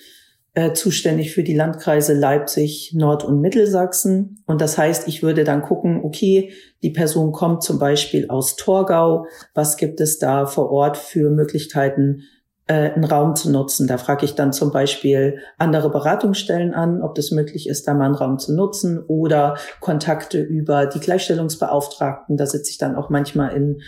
äh, 0.55 0.73
zuständig 0.73 1.33
für 1.35 1.43
die 1.43 1.55
Landkreise 1.55 2.15
Leipzig, 2.15 2.93
Nord- 2.95 3.25
und 3.25 3.41
Mittelsachsen. 3.41 4.43
Und 4.47 4.61
das 4.61 4.79
heißt, 4.79 5.09
ich 5.09 5.23
würde 5.23 5.43
dann 5.43 5.63
gucken, 5.63 6.01
okay, 6.05 6.53
die 6.83 6.91
Person 6.91 7.33
kommt 7.33 7.65
zum 7.65 7.81
Beispiel 7.81 8.29
aus 8.29 8.55
Torgau. 8.55 9.27
Was 9.55 9.77
gibt 9.77 10.01
es 10.01 10.19
da 10.19 10.47
vor 10.47 10.71
Ort 10.71 10.97
für 10.97 11.31
Möglichkeiten, 11.31 12.23
äh, 12.69 12.93
einen 12.93 13.03
Raum 13.03 13.35
zu 13.35 13.51
nutzen? 13.51 13.89
Da 13.89 13.99
frage 13.99 14.25
ich 14.25 14.37
dann 14.37 14.53
zum 14.53 14.71
Beispiel 14.71 15.41
andere 15.59 15.91
Beratungsstellen 15.91 16.73
an, 16.73 17.03
ob 17.03 17.17
das 17.17 17.33
möglich 17.33 17.69
ist, 17.69 17.89
da 17.89 17.95
mal 17.95 18.07
einen 18.07 18.15
Raum 18.15 18.39
zu 18.39 18.55
nutzen 18.55 19.03
oder 19.09 19.57
Kontakte 19.81 20.41
über 20.41 20.87
die 20.87 21.01
Gleichstellungsbeauftragten. 21.01 22.37
Da 22.37 22.47
sitze 22.47 22.71
ich 22.71 22.79
dann 22.79 22.95
auch 22.95 23.11
manchmal 23.11 23.57
in 23.57 23.81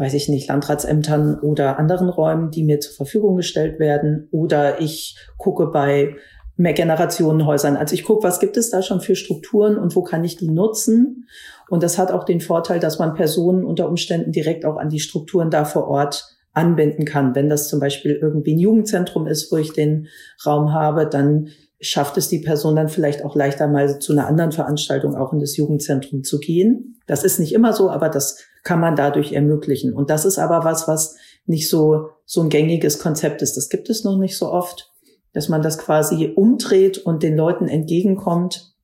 weiß 0.00 0.14
ich 0.14 0.30
nicht, 0.30 0.48
Landratsämtern 0.48 1.38
oder 1.40 1.78
anderen 1.78 2.08
Räumen, 2.08 2.50
die 2.50 2.64
mir 2.64 2.80
zur 2.80 2.94
Verfügung 2.94 3.36
gestellt 3.36 3.78
werden. 3.78 4.28
Oder 4.32 4.80
ich 4.80 5.18
gucke 5.36 5.66
bei 5.66 6.16
Mehrgenerationenhäusern. 6.56 7.76
Also 7.76 7.94
ich 7.94 8.04
gucke, 8.04 8.26
was 8.26 8.40
gibt 8.40 8.56
es 8.56 8.70
da 8.70 8.80
schon 8.80 9.02
für 9.02 9.14
Strukturen 9.14 9.76
und 9.76 9.94
wo 9.94 10.02
kann 10.02 10.24
ich 10.24 10.38
die 10.38 10.48
nutzen. 10.48 11.26
Und 11.68 11.82
das 11.82 11.98
hat 11.98 12.12
auch 12.12 12.24
den 12.24 12.40
Vorteil, 12.40 12.80
dass 12.80 12.98
man 12.98 13.12
Personen 13.12 13.62
unter 13.62 13.88
Umständen 13.90 14.32
direkt 14.32 14.64
auch 14.64 14.78
an 14.78 14.88
die 14.88 15.00
Strukturen 15.00 15.50
da 15.50 15.66
vor 15.66 15.86
Ort 15.86 16.24
anbinden 16.54 17.04
kann. 17.04 17.34
Wenn 17.34 17.50
das 17.50 17.68
zum 17.68 17.78
Beispiel 17.78 18.12
irgendwie 18.12 18.54
ein 18.54 18.58
Jugendzentrum 18.58 19.26
ist, 19.26 19.52
wo 19.52 19.58
ich 19.58 19.74
den 19.74 20.08
Raum 20.46 20.72
habe, 20.72 21.06
dann 21.06 21.48
schafft 21.80 22.16
es 22.18 22.28
die 22.28 22.40
Person 22.40 22.76
dann 22.76 22.88
vielleicht 22.88 23.24
auch 23.24 23.34
leichter 23.34 23.66
mal 23.66 23.98
zu 23.98 24.12
einer 24.12 24.26
anderen 24.26 24.52
Veranstaltung 24.52 25.16
auch 25.16 25.32
in 25.32 25.40
das 25.40 25.56
Jugendzentrum 25.56 26.22
zu 26.24 26.38
gehen. 26.38 27.00
Das 27.06 27.24
ist 27.24 27.40
nicht 27.40 27.54
immer 27.54 27.72
so, 27.72 27.90
aber 27.90 28.08
das 28.08 28.38
kann 28.62 28.80
man 28.80 28.96
dadurch 28.96 29.32
ermöglichen. 29.32 29.94
Und 29.94 30.10
das 30.10 30.24
ist 30.24 30.38
aber 30.38 30.64
was, 30.64 30.86
was 30.86 31.16
nicht 31.46 31.68
so, 31.68 32.10
so 32.26 32.42
ein 32.42 32.50
gängiges 32.50 32.98
Konzept 32.98 33.40
ist. 33.40 33.56
Das 33.56 33.70
gibt 33.70 33.88
es 33.88 34.04
noch 34.04 34.18
nicht 34.18 34.36
so 34.36 34.52
oft, 34.52 34.92
dass 35.32 35.48
man 35.48 35.62
das 35.62 35.78
quasi 35.78 36.32
umdreht 36.36 36.98
und 36.98 37.22
den 37.22 37.36
Leuten 37.36 37.68
entgegenkommt. 37.68 38.74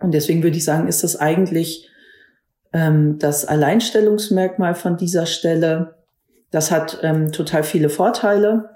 Und 0.00 0.12
deswegen 0.12 0.42
würde 0.42 0.56
ich 0.56 0.64
sagen, 0.64 0.88
ist 0.88 1.02
das 1.02 1.16
eigentlich 1.16 1.88
ähm, 2.72 3.18
das 3.18 3.46
Alleinstellungsmerkmal 3.46 4.74
von 4.74 4.96
dieser 4.96 5.26
Stelle. 5.26 5.94
Das 6.50 6.70
hat 6.70 6.98
ähm, 7.02 7.32
total 7.32 7.62
viele 7.62 7.88
Vorteile. 7.88 8.70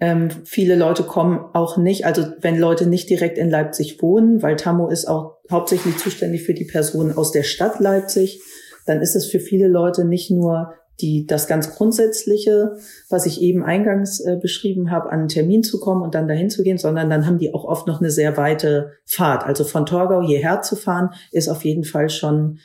Ähm, 0.00 0.30
viele 0.44 0.76
Leute 0.76 1.02
kommen 1.02 1.40
auch 1.54 1.76
nicht, 1.76 2.06
also 2.06 2.24
wenn 2.40 2.58
Leute 2.58 2.86
nicht 2.86 3.10
direkt 3.10 3.36
in 3.36 3.50
Leipzig 3.50 4.00
wohnen, 4.00 4.42
weil 4.42 4.56
Tammo 4.56 4.88
ist 4.88 5.06
auch 5.06 5.38
hauptsächlich 5.50 5.96
zuständig 5.96 6.44
für 6.44 6.54
die 6.54 6.66
Personen 6.66 7.16
aus 7.16 7.32
der 7.32 7.42
Stadt 7.42 7.80
Leipzig 7.80 8.40
dann 8.88 9.02
ist 9.02 9.14
es 9.14 9.26
für 9.26 9.38
viele 9.38 9.68
Leute 9.68 10.04
nicht 10.04 10.30
nur 10.30 10.74
die, 11.00 11.26
das 11.26 11.46
ganz 11.46 11.76
Grundsätzliche, 11.76 12.76
was 13.08 13.26
ich 13.26 13.40
eben 13.40 13.62
eingangs 13.62 14.18
äh, 14.18 14.36
beschrieben 14.40 14.90
habe, 14.90 15.10
an 15.10 15.20
einen 15.20 15.28
Termin 15.28 15.62
zu 15.62 15.78
kommen 15.78 16.02
und 16.02 16.14
dann 16.14 16.26
dahin 16.26 16.50
zu 16.50 16.64
gehen, 16.64 16.78
sondern 16.78 17.08
dann 17.08 17.24
haben 17.26 17.38
die 17.38 17.54
auch 17.54 17.64
oft 17.64 17.86
noch 17.86 18.00
eine 18.00 18.10
sehr 18.10 18.36
weite 18.36 18.92
Fahrt. 19.04 19.44
Also 19.44 19.62
von 19.62 19.86
Torgau 19.86 20.22
hierher 20.22 20.62
zu 20.62 20.74
fahren, 20.74 21.10
ist 21.30 21.48
auf 21.48 21.64
jeden 21.64 21.84
Fall 21.84 22.10
schon 22.10 22.58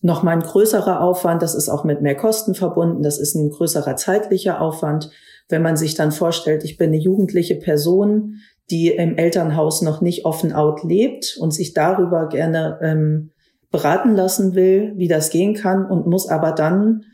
noch 0.00 0.24
mal 0.24 0.32
ein 0.32 0.42
größerer 0.42 1.00
Aufwand. 1.00 1.42
Das 1.42 1.54
ist 1.54 1.68
auch 1.68 1.84
mit 1.84 2.02
mehr 2.02 2.16
Kosten 2.16 2.54
verbunden. 2.54 3.02
Das 3.02 3.18
ist 3.18 3.36
ein 3.36 3.50
größerer 3.50 3.94
zeitlicher 3.94 4.60
Aufwand. 4.60 5.10
Wenn 5.48 5.62
man 5.62 5.76
sich 5.76 5.94
dann 5.94 6.12
vorstellt, 6.12 6.64
ich 6.64 6.76
bin 6.76 6.88
eine 6.88 6.98
jugendliche 6.98 7.56
Person, 7.56 8.36
die 8.70 8.88
im 8.88 9.16
Elternhaus 9.16 9.82
noch 9.82 10.00
nicht 10.00 10.24
offen 10.24 10.52
out 10.52 10.84
lebt 10.84 11.36
und 11.40 11.52
sich 11.52 11.72
darüber 11.72 12.28
gerne 12.28 12.78
ähm, 12.82 13.30
beraten 13.70 14.14
lassen 14.14 14.54
will, 14.54 14.92
wie 14.96 15.08
das 15.08 15.30
gehen 15.30 15.54
kann 15.54 15.86
und 15.86 16.06
muss 16.06 16.28
aber 16.28 16.52
dann 16.52 17.04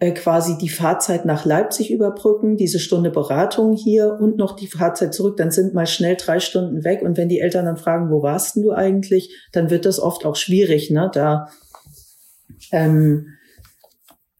äh, 0.00 0.12
quasi 0.12 0.56
die 0.58 0.68
Fahrzeit 0.68 1.24
nach 1.24 1.44
Leipzig 1.44 1.90
überbrücken, 1.90 2.56
diese 2.56 2.78
Stunde 2.78 3.10
Beratung 3.10 3.74
hier 3.74 4.16
und 4.20 4.36
noch 4.36 4.54
die 4.54 4.68
Fahrzeit 4.68 5.12
zurück, 5.12 5.36
dann 5.36 5.50
sind 5.50 5.74
mal 5.74 5.86
schnell 5.86 6.16
drei 6.16 6.40
Stunden 6.40 6.84
weg. 6.84 7.02
Und 7.02 7.16
wenn 7.16 7.28
die 7.28 7.40
Eltern 7.40 7.64
dann 7.64 7.76
fragen, 7.76 8.10
wo 8.10 8.22
warst 8.22 8.56
denn 8.56 8.62
du 8.62 8.72
eigentlich, 8.72 9.34
dann 9.52 9.70
wird 9.70 9.86
das 9.86 9.98
oft 9.98 10.24
auch 10.24 10.36
schwierig, 10.36 10.90
ne? 10.90 11.10
Da 11.12 11.48
ähm, 12.70 13.34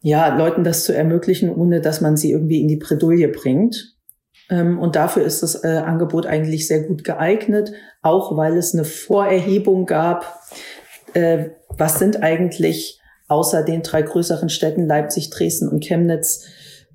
ja, 0.00 0.36
Leuten 0.36 0.64
das 0.64 0.84
zu 0.84 0.94
ermöglichen, 0.94 1.54
ohne 1.54 1.80
dass 1.80 2.00
man 2.00 2.16
sie 2.16 2.30
irgendwie 2.30 2.60
in 2.60 2.68
die 2.68 2.76
Bredouille 2.76 3.28
bringt. 3.28 3.96
Ähm, 4.50 4.78
und 4.78 4.96
dafür 4.96 5.24
ist 5.24 5.42
das 5.42 5.64
äh, 5.64 5.82
Angebot 5.84 6.26
eigentlich 6.26 6.66
sehr 6.66 6.82
gut 6.82 7.04
geeignet, 7.04 7.72
auch 8.02 8.36
weil 8.36 8.56
es 8.56 8.74
eine 8.74 8.84
Vorerhebung 8.84 9.86
gab, 9.86 10.40
äh, 11.14 11.50
was 11.68 11.98
sind 11.98 12.22
eigentlich 12.22 13.00
außer 13.28 13.62
den 13.62 13.82
drei 13.82 14.02
größeren 14.02 14.48
Städten 14.48 14.86
Leipzig, 14.86 15.30
Dresden 15.30 15.68
und 15.68 15.84
Chemnitz 15.84 16.46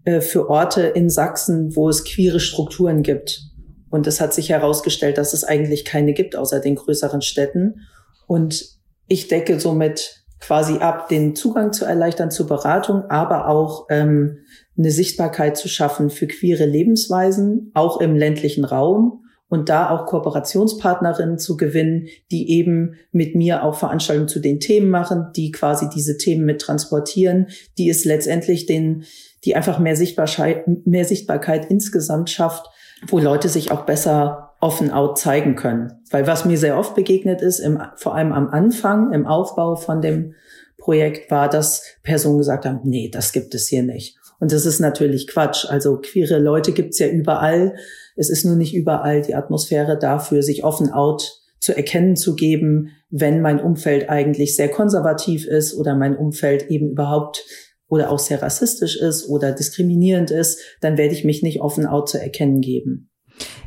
äh, 0.06 0.22
für 0.22 0.50
Orte 0.50 0.82
in 0.82 1.10
Sachsen, 1.10 1.76
wo 1.76 1.90
es 1.90 2.04
queere 2.04 2.40
Strukturen 2.40 3.04
gibt. 3.04 3.42
Und 3.90 4.08
es 4.08 4.20
hat 4.20 4.34
sich 4.34 4.50
herausgestellt, 4.50 5.20
dass 5.20 5.34
es 5.34 5.44
eigentlich 5.44 5.86
keine 5.86 6.14
gibt 6.14 6.36
außer 6.36 6.60
den 6.60 6.76
größeren 6.76 7.22
Städten. 7.22 7.82
Und 8.26 8.66
ich 9.08 9.28
decke 9.28 9.60
somit 9.60 10.23
quasi 10.46 10.80
ab, 10.80 11.08
den 11.08 11.36
Zugang 11.36 11.72
zu 11.72 11.86
erleichtern 11.86 12.30
zur 12.30 12.48
Beratung, 12.48 13.04
aber 13.10 13.48
auch 13.48 13.88
ähm, 13.90 14.40
eine 14.78 14.92
Sichtbarkeit 14.92 15.56
zu 15.56 15.70
schaffen 15.70 16.10
für 16.10 16.28
queere 16.28 16.66
Lebensweisen, 16.66 17.72
auch 17.74 18.02
im 18.02 18.16
ländlichen 18.16 18.66
Raum 18.66 19.24
und 19.48 19.70
da 19.70 19.90
auch 19.90 20.06
Kooperationspartnerinnen 20.06 21.40
zu 21.40 21.56
gewinnen, 21.56 22.08
die 22.32 22.52
eben 22.52 22.96
mit 23.12 23.36
mir 23.36 23.64
auch 23.64 23.76
Veranstaltungen 23.76 24.28
zu 24.28 24.40
den 24.40 24.60
Themen 24.60 24.90
machen, 24.90 25.28
die 25.34 25.52
quasi 25.52 25.88
diese 25.90 26.18
Themen 26.18 26.44
mit 26.44 26.60
transportieren, 26.60 27.48
die 27.78 27.90
es 27.90 28.04
letztendlich 28.04 28.66
den, 28.66 29.06
die 29.46 29.56
einfach 29.56 29.80
mehr 29.80 29.96
mehr 29.96 31.06
Sichtbarkeit 31.06 31.70
insgesamt 31.70 32.30
schafft, 32.30 32.66
wo 33.08 33.20
Leute 33.20 33.48
sich 33.48 33.72
auch 33.72 33.86
besser 33.86 34.53
offen 34.64 34.92
out 34.92 35.20
zeigen 35.20 35.56
können. 35.56 35.92
Weil 36.10 36.26
was 36.26 36.46
mir 36.46 36.58
sehr 36.58 36.80
oft 36.80 36.96
begegnet 36.96 37.42
ist, 37.42 37.60
im, 37.60 37.82
vor 37.98 38.16
allem 38.16 38.32
am 38.32 38.48
Anfang, 38.48 39.12
im 39.12 39.28
Aufbau 39.28 39.76
von 39.76 40.02
dem 40.02 40.36
Projekt, 40.78 41.30
war, 41.30 41.50
dass 41.50 41.84
Personen 42.02 42.38
gesagt 42.38 42.66
haben, 42.66 42.80
nee, 42.86 43.10
das 43.10 43.34
gibt 43.34 43.54
es 43.56 43.68
hier 43.68 43.84
nicht. 43.84 44.18
Und 44.40 44.54
das 44.54 44.66
ist 44.66 44.80
natürlich 44.80 45.28
Quatsch. 45.28 45.66
Also 45.70 45.98
queere 45.98 46.40
Leute 46.40 46.72
gibt's 46.72 46.98
ja 47.00 47.08
überall. 47.08 47.76
Es 48.16 48.30
ist 48.30 48.46
nur 48.46 48.56
nicht 48.56 48.74
überall 48.74 49.22
die 49.22 49.36
Atmosphäre 49.36 50.00
dafür, 50.00 50.42
sich 50.42 50.64
offen 50.64 50.92
out 50.92 51.42
zu 51.60 51.76
erkennen 51.76 52.16
zu 52.16 52.36
geben, 52.36 52.90
wenn 53.10 53.42
mein 53.42 53.60
Umfeld 53.60 54.10
eigentlich 54.10 54.56
sehr 54.56 54.70
konservativ 54.70 55.46
ist 55.46 55.76
oder 55.76 55.96
mein 55.96 56.16
Umfeld 56.16 56.70
eben 56.70 56.90
überhaupt 56.92 57.46
oder 57.90 58.10
auch 58.10 58.20
sehr 58.20 58.42
rassistisch 58.42 58.96
ist 58.96 59.28
oder 59.28 59.52
diskriminierend 59.52 60.32
ist, 60.32 60.60
dann 60.80 60.98
werde 60.98 61.14
ich 61.14 61.26
mich 61.26 61.44
nicht 61.44 61.62
offen 61.62 61.86
out 61.86 62.10
zu 62.10 62.20
erkennen 62.20 62.62
geben. 62.62 63.10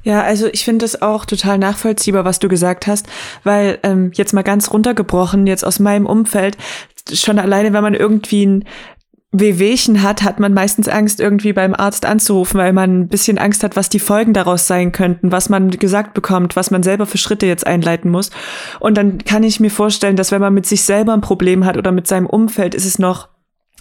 Ja, 0.03 0.23
also 0.23 0.47
ich 0.47 0.65
finde 0.65 0.85
es 0.85 1.03
auch 1.03 1.25
total 1.25 1.59
nachvollziehbar, 1.59 2.25
was 2.25 2.39
du 2.39 2.49
gesagt 2.49 2.87
hast, 2.87 3.07
weil 3.43 3.79
ähm, 3.83 4.13
jetzt 4.15 4.33
mal 4.33 4.43
ganz 4.43 4.73
runtergebrochen, 4.73 5.47
jetzt 5.47 5.65
aus 5.65 5.81
meinem 5.81 6.07
Umfeld, 6.07 6.57
schon 7.13 7.39
alleine, 7.39 7.73
wenn 7.73 7.83
man 7.83 7.95
irgendwie 7.95 8.47
ein 8.47 8.65
Wehwehchen 9.33 10.03
hat, 10.03 10.23
hat 10.23 10.41
man 10.41 10.55
meistens 10.55 10.89
Angst, 10.89 11.21
irgendwie 11.21 11.53
beim 11.53 11.75
Arzt 11.75 12.07
anzurufen, 12.07 12.59
weil 12.59 12.73
man 12.73 13.01
ein 13.01 13.09
bisschen 13.09 13.39
Angst 13.39 13.65
hat, 13.65 13.77
was 13.77 13.89
die 13.89 13.99
Folgen 13.99 14.33
daraus 14.33 14.67
sein 14.67 14.93
könnten, 14.93 15.33
was 15.33 15.49
man 15.49 15.71
gesagt 15.71 16.15
bekommt, 16.15 16.57
was 16.57 16.71
man 16.71 16.83
selber 16.83 17.07
für 17.07 17.19
Schritte 17.19 17.47
jetzt 17.47 17.67
einleiten 17.67 18.11
muss. 18.11 18.31
Und 18.81 18.97
dann 18.97 19.19
kann 19.19 19.43
ich 19.43 19.61
mir 19.61 19.71
vorstellen, 19.71 20.17
dass 20.17 20.33
wenn 20.33 20.41
man 20.41 20.55
mit 20.55 20.67
sich 20.67 20.85
selber 20.85 21.13
ein 21.13 21.21
Problem 21.21 21.65
hat 21.65 21.77
oder 21.77 21.93
mit 21.93 22.07
seinem 22.07 22.27
Umfeld, 22.27 22.75
ist 22.75 22.87
es 22.87 22.99
noch 22.99 23.29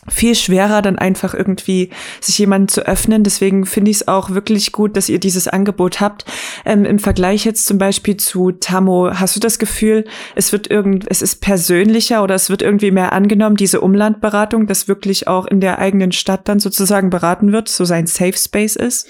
viel 0.07 0.35
schwerer, 0.35 0.81
dann 0.81 0.97
einfach 0.97 1.33
irgendwie 1.33 1.89
sich 2.21 2.37
jemanden 2.37 2.67
zu 2.67 2.85
öffnen. 2.85 3.23
Deswegen 3.23 3.65
finde 3.65 3.91
ich 3.91 3.97
es 3.97 4.07
auch 4.07 4.31
wirklich 4.31 4.71
gut, 4.71 4.95
dass 4.95 5.09
ihr 5.09 5.19
dieses 5.19 5.47
Angebot 5.47 5.99
habt. 5.99 6.25
Ähm, 6.65 6.85
Im 6.85 6.99
Vergleich 6.99 7.45
jetzt 7.45 7.65
zum 7.65 7.77
Beispiel 7.77 8.17
zu 8.17 8.51
Tammo, 8.51 9.11
hast 9.13 9.35
du 9.35 9.39
das 9.39 9.59
Gefühl, 9.59 10.05
es 10.35 10.51
wird 10.51 10.69
irgend, 10.69 11.05
es 11.09 11.21
ist 11.21 11.41
persönlicher 11.41 12.23
oder 12.23 12.35
es 12.35 12.49
wird 12.49 12.61
irgendwie 12.61 12.91
mehr 12.91 13.13
angenommen, 13.13 13.55
diese 13.55 13.81
Umlandberatung, 13.81 14.67
dass 14.67 14.87
wirklich 14.87 15.27
auch 15.27 15.45
in 15.45 15.59
der 15.59 15.79
eigenen 15.79 16.11
Stadt 16.11 16.47
dann 16.47 16.59
sozusagen 16.59 17.09
beraten 17.09 17.51
wird, 17.51 17.67
so 17.67 17.85
sein 17.85 18.07
Safe 18.07 18.37
Space 18.37 18.75
ist? 18.75 19.07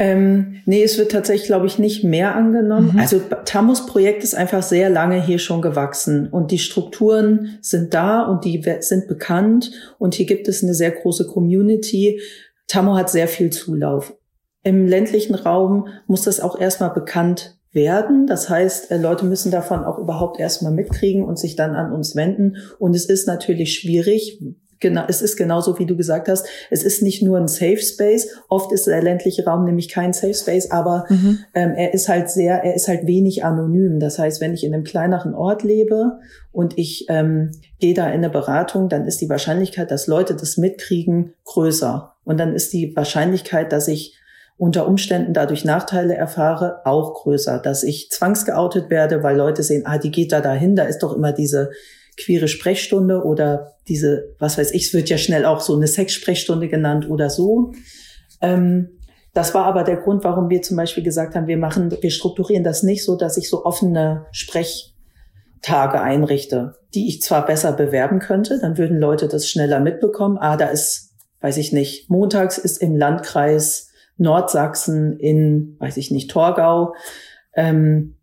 Ähm, 0.00 0.62
nee, 0.64 0.84
es 0.84 0.96
wird 0.96 1.10
tatsächlich, 1.10 1.48
glaube 1.48 1.66
ich, 1.66 1.80
nicht 1.80 2.04
mehr 2.04 2.36
angenommen. 2.36 2.92
Mhm. 2.92 3.00
Also 3.00 3.20
Tamus 3.44 3.84
Projekt 3.86 4.22
ist 4.22 4.34
einfach 4.34 4.62
sehr 4.62 4.90
lange 4.90 5.20
hier 5.20 5.40
schon 5.40 5.60
gewachsen 5.60 6.28
und 6.28 6.52
die 6.52 6.60
Strukturen 6.60 7.58
sind 7.60 7.94
da 7.94 8.22
und 8.22 8.44
die 8.44 8.64
sind 8.80 9.08
bekannt 9.08 9.72
und 9.98 10.14
hier 10.14 10.26
gibt 10.26 10.46
es 10.46 10.62
eine 10.62 10.74
sehr 10.74 10.92
große 10.92 11.26
Community. 11.26 12.20
Tamo 12.68 12.94
hat 12.96 13.10
sehr 13.10 13.26
viel 13.26 13.50
Zulauf. 13.50 14.14
Im 14.62 14.86
ländlichen 14.86 15.34
Raum 15.34 15.88
muss 16.06 16.22
das 16.22 16.40
auch 16.40 16.60
erstmal 16.60 16.90
bekannt 16.90 17.58
werden. 17.72 18.26
Das 18.26 18.48
heißt, 18.48 18.90
äh, 18.90 18.98
Leute 18.98 19.24
müssen 19.24 19.50
davon 19.50 19.84
auch 19.84 19.98
überhaupt 19.98 20.38
erstmal 20.38 20.72
mitkriegen 20.72 21.24
und 21.24 21.38
sich 21.38 21.56
dann 21.56 21.74
an 21.74 21.92
uns 21.92 22.14
wenden. 22.14 22.56
Und 22.78 22.94
es 22.94 23.06
ist 23.06 23.26
natürlich 23.26 23.74
schwierig, 23.74 24.40
Genau, 24.80 25.04
es 25.08 25.22
ist 25.22 25.36
genauso, 25.36 25.78
wie 25.78 25.86
du 25.86 25.96
gesagt 25.96 26.28
hast. 26.28 26.46
Es 26.70 26.84
ist 26.84 27.02
nicht 27.02 27.22
nur 27.22 27.36
ein 27.36 27.48
Safe 27.48 27.78
Space. 27.78 28.28
Oft 28.48 28.70
ist 28.70 28.86
der 28.86 29.02
ländliche 29.02 29.44
Raum 29.44 29.64
nämlich 29.64 29.88
kein 29.88 30.12
Safe 30.12 30.34
Space, 30.34 30.70
aber 30.70 31.06
mhm. 31.08 31.38
ähm, 31.54 31.72
er 31.74 31.94
ist 31.94 32.08
halt 32.08 32.30
sehr, 32.30 32.62
er 32.62 32.74
ist 32.74 32.86
halt 32.86 33.06
wenig 33.06 33.44
anonym. 33.44 33.98
Das 33.98 34.18
heißt, 34.18 34.40
wenn 34.40 34.54
ich 34.54 34.64
in 34.64 34.74
einem 34.74 34.84
kleineren 34.84 35.34
Ort 35.34 35.64
lebe 35.64 36.18
und 36.52 36.78
ich 36.78 37.06
ähm, 37.08 37.50
gehe 37.80 37.94
da 37.94 38.06
in 38.06 38.18
eine 38.18 38.30
Beratung, 38.30 38.88
dann 38.88 39.04
ist 39.04 39.20
die 39.20 39.28
Wahrscheinlichkeit, 39.28 39.90
dass 39.90 40.06
Leute 40.06 40.36
das 40.36 40.56
mitkriegen, 40.56 41.34
größer. 41.44 42.14
Und 42.24 42.38
dann 42.38 42.54
ist 42.54 42.72
die 42.72 42.94
Wahrscheinlichkeit, 42.94 43.72
dass 43.72 43.88
ich 43.88 44.16
unter 44.58 44.86
Umständen 44.86 45.32
dadurch 45.32 45.64
Nachteile 45.64 46.14
erfahre, 46.14 46.82
auch 46.84 47.14
größer. 47.14 47.58
Dass 47.58 47.82
ich 47.82 48.10
zwangsgeoutet 48.10 48.90
werde, 48.90 49.22
weil 49.22 49.36
Leute 49.36 49.62
sehen, 49.62 49.84
ah, 49.86 49.98
die 49.98 50.10
geht 50.10 50.32
da 50.32 50.40
dahin, 50.40 50.76
da 50.76 50.84
ist 50.84 50.98
doch 50.98 51.16
immer 51.16 51.32
diese 51.32 51.70
queere 52.18 52.48
Sprechstunde 52.48 53.22
oder 53.22 53.74
diese, 53.88 54.34
was 54.38 54.58
weiß 54.58 54.72
ich, 54.72 54.86
es 54.86 54.94
wird 54.94 55.08
ja 55.08 55.18
schnell 55.18 55.44
auch 55.44 55.60
so 55.60 55.76
eine 55.76 55.86
Sexsprechstunde 55.86 56.68
genannt 56.68 57.08
oder 57.08 57.30
so. 57.30 57.72
Ähm, 58.40 58.98
das 59.34 59.54
war 59.54 59.64
aber 59.66 59.84
der 59.84 59.96
Grund, 59.96 60.24
warum 60.24 60.50
wir 60.50 60.62
zum 60.62 60.76
Beispiel 60.76 61.04
gesagt 61.04 61.34
haben, 61.34 61.46
wir 61.46 61.58
machen, 61.58 61.90
wir 62.00 62.10
strukturieren 62.10 62.64
das 62.64 62.82
nicht 62.82 63.04
so, 63.04 63.16
dass 63.16 63.36
ich 63.36 63.48
so 63.48 63.64
offene 63.64 64.26
Sprechtage 64.32 66.00
einrichte, 66.00 66.74
die 66.94 67.08
ich 67.08 67.22
zwar 67.22 67.46
besser 67.46 67.72
bewerben 67.72 68.18
könnte, 68.18 68.58
dann 68.60 68.78
würden 68.78 68.98
Leute 68.98 69.28
das 69.28 69.48
schneller 69.48 69.80
mitbekommen. 69.80 70.38
Ah, 70.38 70.56
da 70.56 70.66
ist, 70.66 71.14
weiß 71.40 71.56
ich 71.58 71.72
nicht, 71.72 72.10
montags 72.10 72.58
ist 72.58 72.82
im 72.82 72.96
Landkreis 72.96 73.90
Nordsachsen 74.16 75.18
in, 75.18 75.76
weiß 75.78 75.96
ich 75.98 76.10
nicht, 76.10 76.30
Torgau, 76.30 76.94
ähm, 77.54 78.17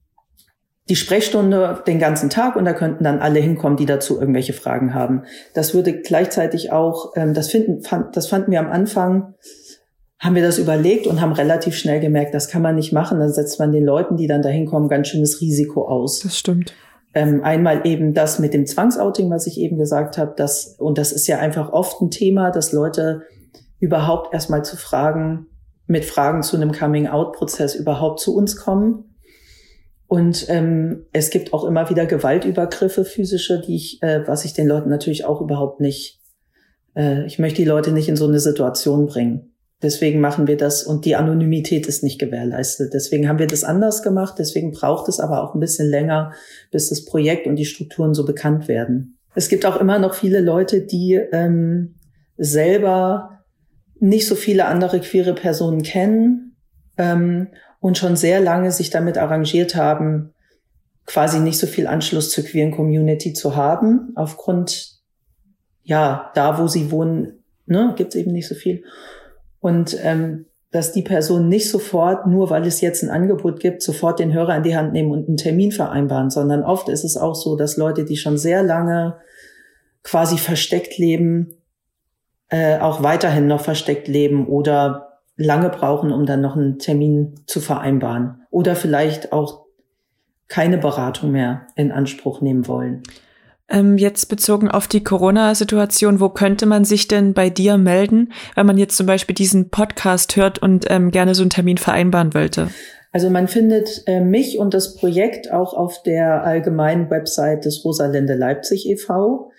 die 0.88 0.96
Sprechstunde 0.96 1.82
den 1.88 2.00
ganzen 2.00 2.30
Tag 2.30 2.56
und 2.56 2.66
da 2.66 2.74
könnten 2.74 3.04
dann 3.04 3.20
alle 3.20 3.40
hinkommen, 3.40 3.78
die 3.78 3.88
dazu 3.88 4.20
irgendwelche 4.20 4.54
Fragen 4.54 4.94
haben. 4.94 5.24
Das 5.54 5.74
würde 5.74 6.00
gleichzeitig 6.02 6.72
auch, 6.72 7.14
ähm, 7.16 7.34
das 7.34 7.50
finden, 7.50 7.82
fand, 7.82 8.16
das 8.16 8.28
fanden 8.28 8.52
wir 8.52 8.60
am 8.60 8.70
Anfang, 8.70 9.34
haben 10.20 10.36
wir 10.36 10.44
das 10.44 10.60
überlegt 10.60 11.08
und 11.08 11.22
haben 11.22 11.34
relativ 11.34 11.76
schnell 11.76 12.00
gemerkt, 12.00 12.34
das 12.34 12.50
kann 12.50 12.62
man 12.62 12.76
nicht 12.76 12.94
machen. 12.94 13.20
Dann 13.20 13.34
setzt 13.34 13.60
man 13.60 13.72
den 13.72 13.84
Leuten, 13.84 14.16
die 14.16 14.28
dann 14.28 14.44
da 14.44 14.50
hinkommen, 14.50 14.88
ganz 14.88 15.08
schönes 15.08 15.42
Risiko 15.42 15.88
aus. 15.88 16.20
Das 16.20 16.38
stimmt. 16.38 16.74
Ähm, 17.16 17.44
einmal 17.44 17.86
eben 17.86 18.14
das 18.14 18.40
mit 18.40 18.54
dem 18.54 18.66
Zwangsouting, 18.66 19.30
was 19.32 19.48
ich 19.48 19.60
eben 19.60 19.78
gesagt 19.78 20.18
habe, 20.18 20.34
das, 20.36 20.76
und 20.78 20.98
das 20.98 21.12
ist 21.12 21.28
ja 21.28 21.40
einfach 21.40 21.72
oft 21.72 22.02
ein 22.02 22.12
Thema, 22.12 22.52
dass 22.52 22.74
Leute 22.74 23.24
überhaupt 23.80 24.34
erstmal 24.34 24.64
zu 24.64 24.78
Fragen, 24.78 25.48
mit 25.88 26.06
Fragen 26.06 26.44
zu 26.44 26.58
einem 26.58 26.72
Coming-out-Prozess 26.72 27.76
überhaupt 27.76 28.20
zu 28.20 28.36
uns 28.36 28.56
kommen 28.56 29.15
und 30.08 30.46
ähm, 30.50 31.06
es 31.14 31.30
gibt 31.30 31.54
auch 31.54 31.64
immer 31.64 31.90
wieder 31.90 32.06
Gewaltübergriffe, 32.06 33.06
physische, 33.06 33.62
die 33.62 33.76
ich, 33.76 34.04
äh, 34.04 34.28
was 34.28 34.46
ich 34.46 34.54
den 34.54 34.68
Leuten 34.68 34.90
natürlich 34.90 35.26
auch 35.26 35.42
überhaupt 35.42 35.82
nicht, 35.82 36.22
äh, 36.96 37.26
ich 37.26 37.40
möchte 37.40 37.62
die 37.62 37.68
Leute 37.68 37.92
nicht 37.92 38.08
in 38.08 38.16
so 38.16 38.28
eine 38.28 38.40
Situation 38.40 39.08
bringen. 39.08 39.52
Deswegen 39.82 40.22
machen 40.22 40.48
wir 40.48 40.58
das 40.58 40.84
und 40.84 41.06
die 41.06 41.16
Anonymität 41.16 41.88
ist 41.88 42.02
nicht 42.02 42.20
gewährleistet. 42.20 42.94
Deswegen 42.94 43.28
haben 43.28 43.40
wir 43.40 43.48
das 43.48 43.64
anders 43.64 44.04
gemacht. 44.04 44.36
Deswegen 44.40 44.72
braucht 44.72 45.10
es 45.10 45.20
aber 45.20 45.44
auch 45.44 45.54
ein 45.54 45.60
bisschen 45.60 45.90
länger, 45.90 46.32
bis 46.72 46.90
das 46.90 47.04
Projekt 47.04 47.46
und 47.46 47.56
die 47.58 47.66
Strukturen 47.66 48.14
so 48.14 48.26
bekannt 48.26 48.68
werden. 48.68 49.18
Es 49.34 49.50
gibt 49.50 49.66
auch 49.66 49.80
immer 49.80 50.00
noch 50.00 50.14
viele 50.14 50.40
Leute, 50.40 50.82
die 50.82 51.20
ähm, 51.32 51.96
selber 52.38 53.44
nicht 54.00 54.28
so 54.28 54.36
viele 54.36 54.66
andere 54.66 55.02
queere 55.02 55.34
Personen 55.34 55.84
kennen 55.84 56.46
ähm, 56.98 57.50
und 57.86 58.00
schon 58.00 58.16
sehr 58.16 58.40
lange 58.42 58.72
sich 58.72 58.90
damit 58.90 59.20
arrangiert 59.20 59.76
haben, 59.76 60.34
quasi 61.06 61.40
nicht 61.40 61.60
so 61.60 61.68
viel 61.68 61.86
Anschluss 61.86 62.32
zur 62.32 62.44
queeren 62.44 62.72
Community 62.72 63.34
zu 63.34 63.56
haben, 63.56 64.12
aufgrund, 64.16 65.02
ja, 65.84 66.32
da 66.34 66.58
wo 66.58 66.68
sie 66.68 66.90
wohnen, 66.90 67.44
ne, 67.68 67.94
gibt 67.96 68.16
es 68.16 68.20
eben 68.20 68.32
nicht 68.32 68.48
so 68.48 68.56
viel. 68.56 68.84
Und 69.60 69.96
ähm, 70.02 70.48
dass 70.72 70.94
die 70.94 71.04
Person 71.04 71.48
nicht 71.48 71.70
sofort, 71.70 72.26
nur 72.26 72.50
weil 72.50 72.66
es 72.66 72.82
jetzt 72.82 73.04
ein 73.04 73.12
Angebot 73.12 73.60
gibt, 73.60 73.84
sofort 73.84 74.18
den 74.18 74.34
Hörer 74.34 74.58
in 74.58 74.64
die 74.64 74.76
Hand 74.76 74.92
nehmen 74.92 75.12
und 75.12 75.28
einen 75.28 75.38
Termin 75.38 75.72
vereinbaren, 75.72 76.32
sondern 76.32 76.64
oft 76.64 76.90
ist 76.90 77.04
es 77.04 77.18
auch 77.18 77.36
so, 77.36 77.56
dass 77.56 77.78
Leute, 77.78 78.04
die 78.04 78.18
schon 78.18 78.40
sehr 78.40 78.64
lange 78.64 79.18
quasi 80.02 80.40
versteckt 80.40 80.98
leben, 80.98 81.62
äh, 82.50 82.80
auch 82.80 83.04
weiterhin 83.04 83.46
noch 83.46 83.62
versteckt 83.62 84.08
leben 84.08 84.48
oder 84.48 85.15
lange 85.38 85.70
brauchen, 85.70 86.12
um 86.12 86.26
dann 86.26 86.42
noch 86.42 86.56
einen 86.56 86.80
Termin 86.80 87.36
zu 87.46 87.60
vereinbaren. 87.60 88.44
Oder 88.50 88.76
vielleicht 88.76 89.34
auch 89.34 89.66
keine 90.48 90.78
Beratung 90.78 91.32
mehr 91.32 91.68
in 91.76 91.92
Anspruch 91.92 92.42
nehmen 92.42 92.68
wollen. 92.68 93.04
Ähm, 93.68 93.98
jetzt 93.98 94.28
bezogen 94.28 94.70
auf 94.70 94.88
die 94.88 95.04
Corona-Situation, 95.04 96.20
wo 96.20 96.30
könnte 96.30 96.68
man 96.68 96.86
sich 96.86 97.08
denn 97.08 97.34
bei 97.34 97.50
dir 97.50 97.78
melden, 97.78 98.32
wenn 98.54 98.68
man 98.68 98.78
jetzt 98.78 98.96
zum 98.96 99.08
Beispiel 99.08 99.34
diesen 99.34 99.70
Podcast 99.70 100.36
hört 100.36 100.60
und 100.60 100.86
ähm, 100.90 101.10
gerne 101.10 101.34
so 101.34 101.42
einen 101.42 101.50
Termin 101.50 101.78
vereinbaren 101.78 102.36
wollte? 102.36 102.70
Also 103.12 103.30
man 103.30 103.48
findet 103.48 104.04
äh, 104.06 104.20
mich 104.20 104.60
und 104.60 104.74
das 104.74 104.96
Projekt 104.96 105.52
auch 105.52 105.74
auf 105.74 106.04
der 106.04 106.44
allgemeinen 106.44 107.10
Website 107.10 107.66
des 107.66 107.84
Rosalinde 107.84 108.36
Leipzig 108.36 108.88
e.V. 108.88 109.52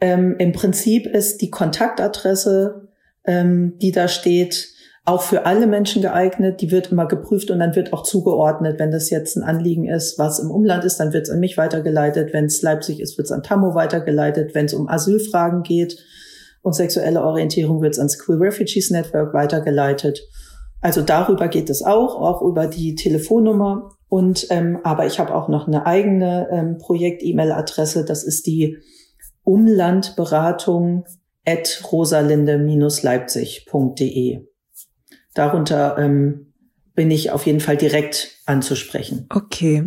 Ähm, 0.00 0.34
Im 0.38 0.52
Prinzip 0.52 1.06
ist 1.06 1.40
die 1.40 1.50
Kontaktadresse, 1.50 2.88
ähm, 3.24 3.78
die 3.80 3.92
da 3.92 4.08
steht, 4.08 4.75
auch 5.06 5.22
für 5.22 5.46
alle 5.46 5.66
Menschen 5.68 6.02
geeignet. 6.02 6.60
Die 6.60 6.72
wird 6.72 6.92
immer 6.92 7.06
geprüft 7.06 7.50
und 7.52 7.60
dann 7.60 7.76
wird 7.76 7.92
auch 7.92 8.02
zugeordnet. 8.02 8.80
Wenn 8.80 8.90
das 8.90 9.08
jetzt 9.08 9.36
ein 9.36 9.44
Anliegen 9.44 9.88
ist, 9.88 10.18
was 10.18 10.40
im 10.40 10.50
Umland 10.50 10.84
ist, 10.84 10.98
dann 10.98 11.12
wird 11.12 11.28
es 11.28 11.30
an 11.30 11.38
mich 11.38 11.56
weitergeleitet. 11.56 12.32
Wenn 12.32 12.46
es 12.46 12.60
Leipzig 12.60 12.98
ist, 13.00 13.16
wird 13.16 13.26
es 13.26 13.32
an 13.32 13.44
Tammo 13.44 13.76
weitergeleitet. 13.76 14.52
Wenn 14.54 14.66
es 14.66 14.74
um 14.74 14.88
Asylfragen 14.88 15.62
geht 15.62 16.04
und 16.62 16.74
sexuelle 16.74 17.22
Orientierung, 17.22 17.82
wird 17.82 17.92
es 17.94 18.00
ans 18.00 18.18
Queer 18.18 18.40
Refugees 18.40 18.90
Network 18.90 19.32
weitergeleitet. 19.32 20.26
Also 20.80 21.02
darüber 21.02 21.46
geht 21.46 21.70
es 21.70 21.82
auch, 21.82 22.20
auch 22.20 22.42
über 22.42 22.66
die 22.66 22.96
Telefonnummer. 22.96 23.92
Und 24.08 24.48
ähm, 24.50 24.80
aber 24.82 25.06
ich 25.06 25.20
habe 25.20 25.32
auch 25.34 25.46
noch 25.46 25.68
eine 25.68 25.86
eigene 25.86 26.48
ähm, 26.50 26.78
Projekt-E-Mail-Adresse. 26.78 28.04
Das 28.04 28.24
ist 28.24 28.44
die 28.46 28.78
Umlandberatung 29.44 31.04
at 31.44 31.80
rosalinde-leipzig.de. 31.92 34.46
Darunter 35.36 35.96
ähm, 35.98 36.46
bin 36.96 37.10
ich 37.10 37.30
auf 37.30 37.44
jeden 37.46 37.60
Fall 37.60 37.76
direkt 37.76 38.38
anzusprechen. 38.46 39.26
Okay. 39.28 39.84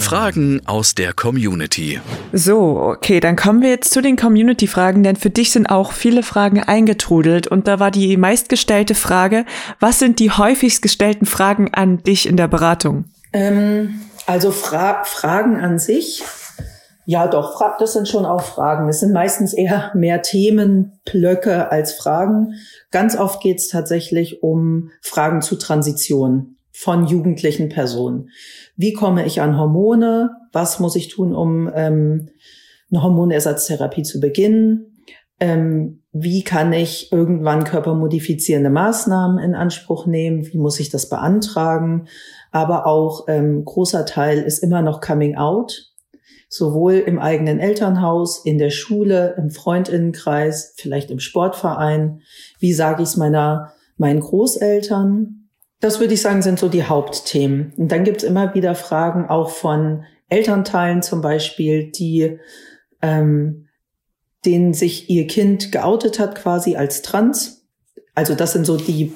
Fragen 0.00 0.60
aus 0.66 0.96
der 0.96 1.12
Community. 1.12 2.00
So, 2.32 2.80
okay, 2.80 3.20
dann 3.20 3.36
kommen 3.36 3.62
wir 3.62 3.70
jetzt 3.70 3.92
zu 3.92 4.02
den 4.02 4.16
Community-Fragen, 4.16 5.04
denn 5.04 5.14
für 5.14 5.30
dich 5.30 5.52
sind 5.52 5.66
auch 5.66 5.92
viele 5.92 6.24
Fragen 6.24 6.60
eingetrudelt 6.60 7.46
und 7.46 7.68
da 7.68 7.78
war 7.78 7.92
die 7.92 8.16
meistgestellte 8.16 8.96
Frage, 8.96 9.46
was 9.78 10.00
sind 10.00 10.18
die 10.18 10.32
häufigst 10.32 10.82
gestellten 10.82 11.24
Fragen 11.24 11.72
an 11.72 12.02
dich 12.02 12.26
in 12.26 12.36
der 12.36 12.48
Beratung? 12.48 13.04
Ähm, 13.32 14.00
also 14.26 14.50
Fra 14.50 15.04
Fragen 15.04 15.56
an 15.56 15.78
sich 15.78 16.24
ja, 17.10 17.26
doch, 17.26 17.60
das 17.80 17.94
sind 17.94 18.06
schon 18.06 18.24
auch 18.24 18.42
Fragen. 18.42 18.88
Es 18.88 19.00
sind 19.00 19.12
meistens 19.12 19.52
eher 19.52 19.90
mehr 19.96 20.22
Themenblöcke 20.22 21.68
als 21.72 21.94
Fragen. 21.94 22.54
Ganz 22.92 23.18
oft 23.18 23.42
geht 23.42 23.58
es 23.58 23.66
tatsächlich 23.66 24.44
um 24.44 24.92
Fragen 25.02 25.42
zu 25.42 25.56
Transition 25.56 26.54
von 26.70 27.06
jugendlichen 27.06 27.68
Personen. 27.68 28.28
Wie 28.76 28.92
komme 28.92 29.26
ich 29.26 29.40
an 29.40 29.58
Hormone? 29.58 30.30
Was 30.52 30.78
muss 30.78 30.94
ich 30.94 31.08
tun, 31.08 31.34
um 31.34 31.68
ähm, 31.74 32.28
eine 32.92 33.02
Hormonersatztherapie 33.02 34.04
zu 34.04 34.20
beginnen? 34.20 35.02
Ähm, 35.40 36.04
wie 36.12 36.44
kann 36.44 36.72
ich 36.72 37.10
irgendwann 37.10 37.64
körpermodifizierende 37.64 38.70
Maßnahmen 38.70 39.38
in 39.38 39.56
Anspruch 39.56 40.06
nehmen? 40.06 40.46
Wie 40.46 40.58
muss 40.58 40.78
ich 40.78 40.90
das 40.90 41.08
beantragen? 41.08 42.06
Aber 42.52 42.86
auch 42.86 43.24
ähm, 43.26 43.64
großer 43.64 44.06
Teil 44.06 44.38
ist 44.38 44.60
immer 44.60 44.82
noch 44.82 45.00
Coming 45.00 45.34
Out 45.36 45.89
sowohl 46.50 46.94
im 46.94 47.20
eigenen 47.20 47.60
Elternhaus, 47.60 48.44
in 48.44 48.58
der 48.58 48.70
Schule, 48.70 49.36
im 49.38 49.50
Freundinnenkreis, 49.50 50.74
vielleicht 50.76 51.10
im 51.10 51.20
Sportverein. 51.20 52.22
Wie 52.58 52.72
sage 52.72 53.04
ich 53.04 53.10
es 53.10 53.16
meiner, 53.16 53.72
meinen 53.96 54.18
Großeltern? 54.18 55.48
Das 55.78 56.00
würde 56.00 56.14
ich 56.14 56.20
sagen, 56.20 56.42
sind 56.42 56.58
so 56.58 56.68
die 56.68 56.84
Hauptthemen. 56.84 57.72
Und 57.76 57.92
dann 57.92 58.02
gibt 58.02 58.18
es 58.18 58.24
immer 58.24 58.52
wieder 58.54 58.74
Fragen 58.74 59.28
auch 59.28 59.50
von 59.50 60.04
Elternteilen 60.28 61.02
zum 61.02 61.22
Beispiel, 61.22 61.90
die 61.92 62.38
ähm, 63.00 63.68
denen 64.44 64.74
sich 64.74 65.08
ihr 65.08 65.28
Kind 65.28 65.70
geoutet 65.70 66.18
hat 66.18 66.34
quasi 66.34 66.74
als 66.74 67.02
trans. 67.02 67.68
Also 68.16 68.34
das 68.34 68.52
sind 68.52 68.66
so 68.66 68.76
die, 68.76 69.14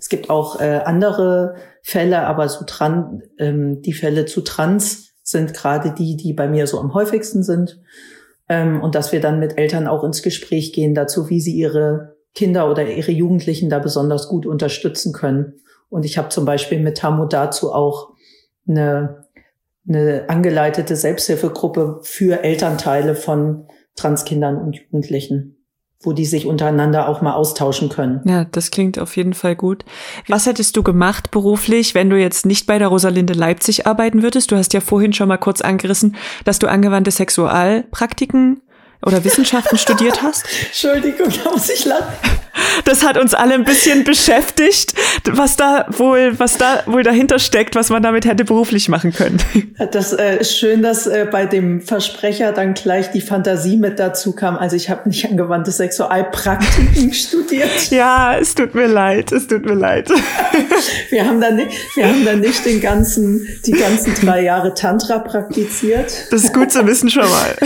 es 0.00 0.08
gibt 0.08 0.30
auch 0.30 0.60
äh, 0.60 0.80
andere 0.84 1.54
Fälle, 1.82 2.26
aber 2.26 2.48
so 2.48 2.64
dran, 2.66 3.22
ähm, 3.38 3.82
die 3.82 3.92
Fälle 3.92 4.26
zu 4.26 4.40
trans 4.40 5.11
sind 5.32 5.54
gerade 5.54 5.92
die, 5.92 6.16
die 6.16 6.32
bei 6.32 6.46
mir 6.46 6.66
so 6.66 6.78
am 6.78 6.94
häufigsten 6.94 7.42
sind. 7.42 7.80
Ähm, 8.48 8.80
und 8.80 8.94
dass 8.94 9.12
wir 9.12 9.20
dann 9.20 9.40
mit 9.40 9.58
Eltern 9.58 9.88
auch 9.88 10.04
ins 10.04 10.22
Gespräch 10.22 10.72
gehen 10.72 10.94
dazu, 10.94 11.28
wie 11.28 11.40
sie 11.40 11.54
ihre 11.56 12.16
Kinder 12.34 12.70
oder 12.70 12.88
ihre 12.88 13.12
Jugendlichen 13.12 13.68
da 13.68 13.78
besonders 13.78 14.28
gut 14.28 14.46
unterstützen 14.46 15.12
können. 15.12 15.54
Und 15.90 16.04
ich 16.04 16.16
habe 16.16 16.28
zum 16.28 16.44
Beispiel 16.44 16.78
mit 16.78 16.98
Tamu 16.98 17.26
dazu 17.26 17.72
auch 17.72 18.10
eine, 18.66 19.26
eine 19.86 20.28
angeleitete 20.28 20.96
Selbsthilfegruppe 20.96 22.00
für 22.02 22.42
Elternteile 22.42 23.14
von 23.14 23.66
Transkindern 23.96 24.56
und 24.56 24.76
Jugendlichen 24.76 25.61
wo 26.02 26.12
die 26.12 26.26
sich 26.26 26.46
untereinander 26.46 27.08
auch 27.08 27.22
mal 27.22 27.34
austauschen 27.34 27.88
können. 27.88 28.20
Ja, 28.24 28.44
das 28.44 28.70
klingt 28.70 28.98
auf 28.98 29.16
jeden 29.16 29.34
Fall 29.34 29.56
gut. 29.56 29.84
Was 30.28 30.46
hättest 30.46 30.76
du 30.76 30.82
gemacht 30.82 31.30
beruflich, 31.30 31.94
wenn 31.94 32.10
du 32.10 32.18
jetzt 32.18 32.44
nicht 32.46 32.66
bei 32.66 32.78
der 32.78 32.88
Rosalinde 32.88 33.34
Leipzig 33.34 33.86
arbeiten 33.86 34.22
würdest? 34.22 34.50
Du 34.50 34.56
hast 34.56 34.72
ja 34.72 34.80
vorhin 34.80 35.12
schon 35.12 35.28
mal 35.28 35.38
kurz 35.38 35.60
angerissen, 35.60 36.16
dass 36.44 36.58
du 36.58 36.68
angewandte 36.68 37.10
Sexualpraktiken 37.10 38.62
oder 39.04 39.24
Wissenschaften 39.24 39.78
studiert 39.78 40.22
hast. 40.22 40.44
Entschuldigung, 40.66 41.28
da 41.44 41.50
muss 41.50 41.70
ich 41.70 41.84
lachen. 41.84 42.41
Das 42.84 43.04
hat 43.04 43.16
uns 43.16 43.34
alle 43.34 43.54
ein 43.54 43.64
bisschen 43.64 44.04
beschäftigt, 44.12 44.94
was 45.30 45.56
da 45.56 45.86
wohl, 45.90 46.38
was 46.38 46.58
da 46.58 46.82
wohl 46.86 47.02
dahinter 47.02 47.38
steckt, 47.38 47.74
was 47.74 47.90
man 47.90 48.02
damit 48.02 48.24
hätte 48.24 48.44
beruflich 48.44 48.88
machen 48.88 49.12
können. 49.12 49.38
Das 49.92 50.12
äh, 50.12 50.38
ist 50.38 50.56
schön, 50.56 50.82
dass 50.82 51.06
äh, 51.06 51.26
bei 51.30 51.46
dem 51.46 51.80
Versprecher 51.80 52.52
dann 52.52 52.74
gleich 52.74 53.10
die 53.10 53.20
Fantasie 53.20 53.76
mit 53.76 53.98
dazu 53.98 54.32
kam. 54.32 54.56
Also 54.56 54.76
ich 54.76 54.90
habe 54.90 55.08
nicht 55.08 55.28
angewandte 55.28 55.70
Sexualpraktiken 55.70 57.12
studiert. 57.12 57.90
Ja, 57.90 58.36
es 58.36 58.54
tut 58.54 58.74
mir 58.74 58.86
leid, 58.86 59.32
es 59.32 59.46
tut 59.46 59.64
mir 59.64 59.74
leid. 59.74 60.10
Wir 61.10 61.26
haben 61.26 61.40
dann 61.40 61.56
nicht, 61.56 61.70
wir 61.96 62.08
haben 62.08 62.24
dann 62.24 62.40
nicht 62.40 62.64
den 62.64 62.80
ganzen, 62.80 63.46
die 63.66 63.72
ganzen 63.72 64.14
drei 64.14 64.42
Jahre 64.42 64.74
Tantra 64.74 65.18
praktiziert. 65.18 66.12
Das 66.30 66.44
ist 66.44 66.54
gut 66.54 66.72
zu 66.72 66.86
wissen 66.86 67.10
schon 67.10 67.28
mal. 67.28 67.56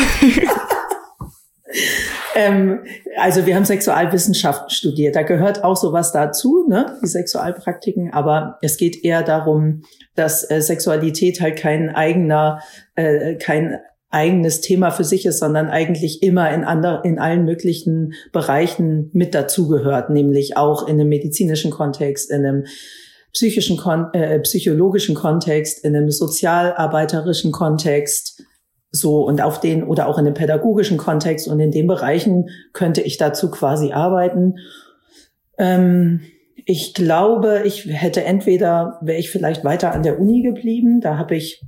Ähm, 2.35 2.85
also 3.16 3.46
wir 3.46 3.57
haben 3.57 3.64
Sexualwissenschaften 3.64 4.70
studiert. 4.70 5.16
Da 5.16 5.22
gehört 5.22 5.64
auch 5.64 5.76
sowas 5.76 6.12
dazu, 6.12 6.66
ne? 6.68 6.98
die 7.02 7.09
Sexualpraktiken. 7.09 8.12
Aber 8.12 8.59
es 8.62 8.76
geht 8.76 9.05
eher 9.05 9.22
darum, 9.22 9.83
dass 10.14 10.48
äh, 10.50 10.61
Sexualität 10.61 11.40
halt 11.40 11.57
kein 11.57 11.94
eigener, 11.94 12.61
äh, 12.94 13.35
kein 13.37 13.79
eigenes 14.11 14.61
Thema 14.61 14.90
für 14.90 15.05
sich 15.05 15.26
ist, 15.26 15.40
sondern 15.40 15.68
eigentlich 15.68 16.22
immer 16.22 16.52
in, 16.52 16.64
ander, 16.64 17.02
in 17.05 17.18
allen 17.18 17.44
möglichen 17.44 18.14
Bereichen 18.33 19.11
mit 19.12 19.35
dazugehört, 19.35 20.11
nämlich 20.11 20.57
auch 20.57 20.87
in 20.87 21.00
einem 21.00 21.09
medizinischen 21.09 21.70
Kontext, 21.70 22.31
in 22.31 22.46
einem 22.46 22.64
psychischen, 23.33 23.79
äh, 24.14 24.38
psychologischen 24.40 25.14
Kontext, 25.14 25.85
in 25.85 25.94
einem 25.94 26.11
sozialarbeiterischen 26.11 27.52
Kontext, 27.52 28.42
so 28.90 29.25
und 29.25 29.42
auf 29.42 29.61
den 29.61 29.85
oder 29.85 30.09
auch 30.09 30.18
in 30.18 30.25
dem 30.25 30.35
pädagogischen 30.35 30.96
Kontext 30.96 31.49
und 31.49 31.61
in 31.61 31.70
den 31.70 31.87
Bereichen 31.87 32.49
könnte 32.72 33.01
ich 33.03 33.16
dazu 33.16 33.51
quasi 33.51 33.92
arbeiten. 33.92 34.57
Ähm, 35.59 36.20
ich 36.64 36.94
glaube, 36.94 37.62
ich 37.64 37.87
hätte 37.87 38.25
entweder 38.25 38.99
wäre 39.03 39.18
ich 39.18 39.31
vielleicht 39.31 39.64
weiter 39.64 39.92
an 39.92 40.03
der 40.03 40.18
Uni 40.18 40.42
geblieben. 40.42 41.01
Da 41.01 41.18
habe 41.18 41.37
ich 41.37 41.62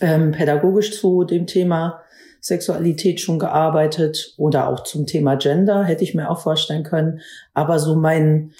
ähm, 0.00 0.32
pädagogisch 0.32 0.98
zu 0.98 1.24
dem 1.24 1.46
Thema 1.46 2.00
Sexualität 2.40 3.20
schon 3.20 3.38
gearbeitet 3.38 4.34
oder 4.36 4.68
auch 4.68 4.84
zum 4.84 5.06
Thema 5.06 5.34
Gender 5.36 5.84
hätte 5.84 6.04
ich 6.04 6.14
mir 6.14 6.30
auch 6.30 6.40
vorstellen 6.40 6.84
können. 6.84 7.20
Aber 7.54 7.78
so 7.78 7.96
mein 7.96 8.52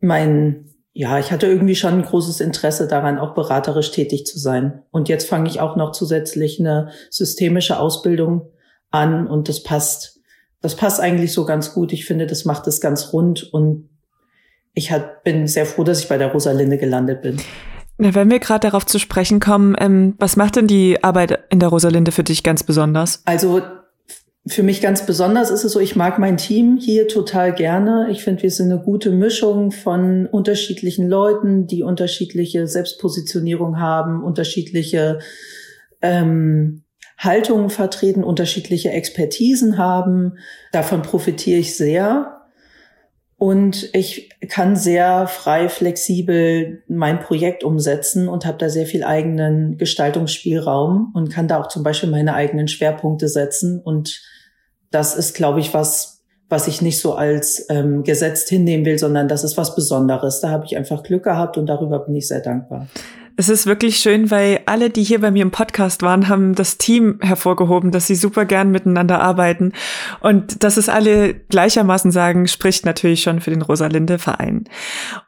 mein 0.00 0.66
ja, 0.98 1.16
ich 1.20 1.30
hatte 1.30 1.46
irgendwie 1.46 1.76
schon 1.76 1.94
ein 1.94 2.02
großes 2.02 2.40
Interesse 2.40 2.88
daran, 2.88 3.20
auch 3.20 3.32
beraterisch 3.32 3.92
tätig 3.92 4.26
zu 4.26 4.36
sein. 4.36 4.82
Und 4.90 5.08
jetzt 5.08 5.28
fange 5.28 5.48
ich 5.48 5.60
auch 5.60 5.76
noch 5.76 5.92
zusätzlich 5.92 6.58
eine 6.58 6.90
systemische 7.08 7.78
Ausbildung 7.78 8.50
an 8.90 9.28
und 9.28 9.48
das 9.48 9.62
passt, 9.62 10.18
das 10.60 10.74
passt 10.74 10.98
eigentlich 10.98 11.32
so 11.32 11.44
ganz 11.44 11.72
gut. 11.72 11.92
Ich 11.92 12.04
finde, 12.04 12.26
das 12.26 12.44
macht 12.44 12.66
es 12.66 12.80
ganz 12.80 13.12
rund 13.12 13.44
und 13.54 13.90
ich 14.74 14.90
hat, 14.90 15.22
bin 15.22 15.46
sehr 15.46 15.66
froh, 15.66 15.84
dass 15.84 16.00
ich 16.00 16.08
bei 16.08 16.18
der 16.18 16.32
Rosalinde 16.32 16.78
gelandet 16.78 17.22
bin. 17.22 17.40
Na, 17.98 18.16
wenn 18.16 18.28
wir 18.28 18.40
gerade 18.40 18.66
darauf 18.66 18.84
zu 18.84 18.98
sprechen 18.98 19.38
kommen, 19.38 19.76
ähm, 19.78 20.16
was 20.18 20.34
macht 20.34 20.56
denn 20.56 20.66
die 20.66 21.04
Arbeit 21.04 21.44
in 21.50 21.60
der 21.60 21.68
Rosalinde 21.68 22.10
für 22.10 22.24
dich 22.24 22.42
ganz 22.42 22.64
besonders? 22.64 23.22
Also 23.24 23.62
für 24.46 24.62
mich 24.62 24.80
ganz 24.80 25.04
besonders 25.04 25.50
ist 25.50 25.64
es 25.64 25.72
so, 25.72 25.80
ich 25.80 25.96
mag 25.96 26.18
mein 26.18 26.36
Team 26.36 26.78
hier 26.80 27.08
total 27.08 27.52
gerne. 27.52 28.08
Ich 28.10 28.22
finde, 28.24 28.42
wir 28.42 28.50
sind 28.50 28.72
eine 28.72 28.80
gute 28.80 29.10
Mischung 29.10 29.72
von 29.72 30.26
unterschiedlichen 30.26 31.08
Leuten, 31.08 31.66
die 31.66 31.82
unterschiedliche 31.82 32.66
Selbstpositionierung 32.66 33.78
haben, 33.78 34.22
unterschiedliche 34.22 35.18
ähm, 36.00 36.84
Haltungen 37.18 37.68
vertreten, 37.68 38.22
unterschiedliche 38.22 38.90
Expertisen 38.90 39.76
haben. 39.76 40.38
Davon 40.72 41.02
profitiere 41.02 41.58
ich 41.58 41.76
sehr. 41.76 42.37
Und 43.38 43.88
ich 43.94 44.30
kann 44.48 44.74
sehr 44.74 45.28
frei, 45.28 45.68
flexibel 45.68 46.82
mein 46.88 47.20
Projekt 47.20 47.62
umsetzen 47.62 48.28
und 48.28 48.44
habe 48.44 48.58
da 48.58 48.68
sehr 48.68 48.86
viel 48.86 49.04
eigenen 49.04 49.78
Gestaltungsspielraum 49.78 51.12
und 51.14 51.30
kann 51.30 51.46
da 51.46 51.60
auch 51.60 51.68
zum 51.68 51.84
Beispiel 51.84 52.10
meine 52.10 52.34
eigenen 52.34 52.66
Schwerpunkte 52.66 53.28
setzen 53.28 53.80
und 53.80 54.20
das 54.90 55.14
ist, 55.14 55.34
glaube 55.34 55.60
ich, 55.60 55.74
was, 55.74 56.24
was 56.48 56.66
ich 56.66 56.80
nicht 56.82 57.00
so 57.00 57.14
als 57.14 57.66
ähm, 57.68 58.04
gesetzt 58.04 58.48
hinnehmen 58.48 58.84
will, 58.84 58.98
sondern 58.98 59.28
das 59.28 59.44
ist 59.44 59.56
was 59.56 59.74
Besonderes. 59.74 60.40
Da 60.40 60.50
habe 60.50 60.64
ich 60.66 60.76
einfach 60.76 61.02
Glück 61.02 61.24
gehabt 61.24 61.58
und 61.58 61.66
darüber 61.66 61.98
bin 62.00 62.14
ich 62.14 62.26
sehr 62.26 62.40
dankbar. 62.40 62.88
Es 63.40 63.48
ist 63.48 63.66
wirklich 63.66 64.00
schön, 64.00 64.32
weil 64.32 64.62
alle, 64.66 64.90
die 64.90 65.04
hier 65.04 65.20
bei 65.20 65.30
mir 65.30 65.42
im 65.42 65.52
Podcast 65.52 66.02
waren, 66.02 66.28
haben 66.28 66.56
das 66.56 66.76
Team 66.76 67.20
hervorgehoben, 67.22 67.92
dass 67.92 68.08
sie 68.08 68.16
super 68.16 68.44
gern 68.44 68.72
miteinander 68.72 69.20
arbeiten. 69.20 69.74
Und 70.18 70.64
dass 70.64 70.76
es 70.76 70.88
alle 70.88 71.34
gleichermaßen 71.34 72.10
sagen, 72.10 72.48
spricht 72.48 72.84
natürlich 72.84 73.22
schon 73.22 73.38
für 73.38 73.50
den 73.50 73.62
Rosalinde 73.62 74.18
Verein. 74.18 74.64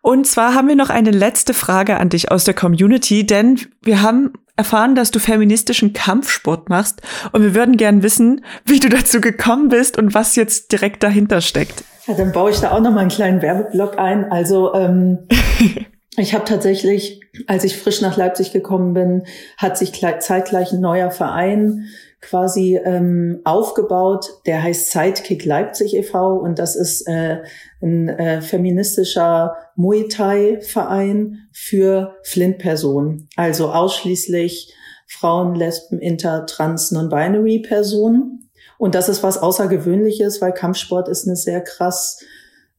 Und 0.03 0.27
zwar 0.27 0.55
haben 0.55 0.67
wir 0.67 0.75
noch 0.75 0.91
eine 0.91 1.13
letzte 1.13 1.55
Frage 1.55 1.99
an 1.99 2.09
dich 2.09 2.33
aus 2.33 2.43
der 2.43 2.55
Community, 2.55 3.25
denn 3.25 3.61
wir 3.81 4.03
haben 4.03 4.33
erfahren, 4.57 4.97
dass 4.97 5.13
du 5.13 5.21
feministischen 5.21 5.93
Kampfsport 5.93 6.69
machst 6.69 7.03
und 7.31 7.45
wir 7.45 7.55
würden 7.55 7.77
gern 7.77 8.03
wissen, 8.03 8.45
wie 8.65 8.81
du 8.81 8.89
dazu 8.89 9.21
gekommen 9.21 9.69
bist 9.69 9.97
und 9.97 10.15
was 10.15 10.35
jetzt 10.35 10.73
direkt 10.73 11.05
dahinter 11.05 11.41
steckt. 11.41 11.85
Ja, 12.09 12.15
dann 12.15 12.33
baue 12.33 12.51
ich 12.51 12.59
da 12.59 12.73
auch 12.73 12.81
noch 12.81 12.91
mal 12.91 13.03
einen 13.03 13.11
kleinen 13.11 13.41
Werbeblock 13.41 14.01
ein. 14.01 14.33
Also 14.33 14.75
ähm, 14.75 15.29
ich 16.21 16.35
habe 16.35 16.45
tatsächlich, 16.45 17.21
als 17.47 17.65
ich 17.65 17.77
frisch 17.77 18.01
nach 18.01 18.17
Leipzig 18.17 18.53
gekommen 18.53 18.95
bin, 18.95 19.25
hat 19.57 19.79
sich 19.79 19.93
zeitgleich 20.21 20.73
ein 20.73 20.81
neuer 20.81 21.11
Verein 21.11 21.87
quasi 22.21 22.79
ähm, 22.85 23.41
aufgebaut. 23.45 24.27
Der 24.47 24.63
heißt 24.63 24.91
Sidekick 24.91 25.45
Leipzig 25.45 25.95
e.V. 25.95 26.37
und 26.37 26.59
das 26.59 26.77
ist 26.77 27.07
äh, 27.09 27.39
ein 27.83 28.09
äh, 28.09 28.43
feministischer 28.43 29.57
Muay 29.77 30.09
Thai 30.09 30.61
Verein 30.61 31.49
für 31.53 32.17
Flint-Personen, 32.23 33.29
also 33.37 33.71
ausschließlich 33.71 34.75
Frauen, 35.07 35.55
Lesben, 35.55 35.99
Inter, 35.99 36.47
Trans, 36.47 36.93
Non-Binary 36.93 37.61
Personen. 37.61 38.51
Und 38.79 38.95
das 38.95 39.09
ist 39.09 39.23
was 39.23 39.39
Außergewöhnliches, 39.39 40.41
weil 40.41 40.53
Kampfsport 40.53 41.09
ist 41.09 41.27
eine 41.27 41.37
sehr 41.37 41.61
krass 41.61 42.21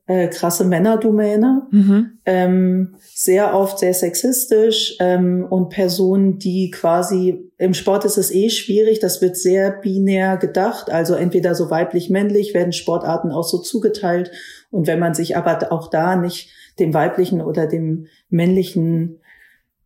äh, 0.08 0.28
krasse 0.28 0.66
Männerdomäne, 0.66 1.68
mhm. 1.72 2.20
ähm, 2.26 2.96
sehr 3.14 3.54
oft 3.54 3.80
sehr 3.80 3.94
sexistisch 3.94 4.98
ähm, 5.00 5.46
und 5.50 5.70
Personen, 5.70 6.38
die 6.40 6.72
quasi 6.72 7.52
im 7.58 7.74
Sport 7.74 8.06
ist 8.06 8.18
es 8.18 8.32
eh 8.32 8.50
schwierig, 8.50 9.00
das 9.00 9.22
wird 9.22 9.38
sehr 9.38 9.72
binär 9.72 10.38
gedacht, 10.38 10.90
also 10.90 11.14
entweder 11.14 11.56
so 11.56 11.70
weiblich-männlich 11.70 12.54
werden 12.54 12.74
Sportarten 12.74 13.32
auch 13.32 13.44
so 13.44 13.60
zugeteilt 13.60 14.32
und 14.72 14.88
wenn 14.88 15.00
man 15.00 15.14
sich 15.14 15.38
aber 15.38 15.72
auch 15.72 15.90
da 15.90 16.16
nicht 16.16 16.50
dem 16.80 16.94
weiblichen 16.94 17.42
oder 17.42 17.68
dem 17.68 18.08
männlichen 18.30 19.20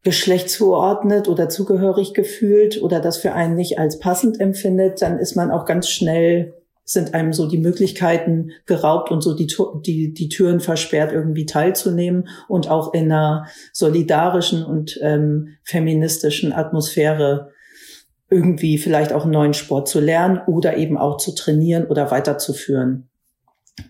Geschlecht 0.04 0.50
zuordnet 0.50 1.28
oder 1.28 1.50
zugehörig 1.50 2.14
gefühlt 2.14 2.82
oder 2.82 3.00
das 3.00 3.18
für 3.18 3.34
einen 3.34 3.56
nicht 3.56 3.80
als 3.80 4.00
passend 4.00 4.40
empfindet, 4.40 5.02
dann 5.02 5.18
ist 5.18 5.36
man 5.36 5.50
auch 5.52 5.66
ganz 5.66 5.90
schnell 5.90 6.54
sind 6.86 7.16
einem 7.16 7.34
so 7.34 7.48
die 7.48 7.58
Möglichkeiten 7.58 8.52
geraubt 8.68 9.12
und 9.12 9.22
so 9.22 9.36
die, 9.36 9.48
die, 9.84 10.14
die 10.14 10.30
Türen 10.30 10.60
versperrt, 10.60 11.12
irgendwie 11.12 11.48
teilzunehmen 11.48 12.30
und 12.48 12.70
auch 12.70 12.94
in 12.94 13.12
einer 13.12 13.48
solidarischen 13.74 14.64
und 14.64 15.00
ähm, 15.02 15.58
feministischen 15.64 16.54
Atmosphäre 16.54 17.52
irgendwie 18.30 18.78
vielleicht 18.78 19.14
auch 19.14 19.24
einen 19.24 19.32
neuen 19.32 19.54
Sport 19.54 19.88
zu 19.88 20.00
lernen 20.00 20.40
oder 20.48 20.78
eben 20.78 20.98
auch 20.98 21.18
zu 21.18 21.34
trainieren 21.34 21.86
oder 21.86 22.12
weiterzuführen. 22.12 23.10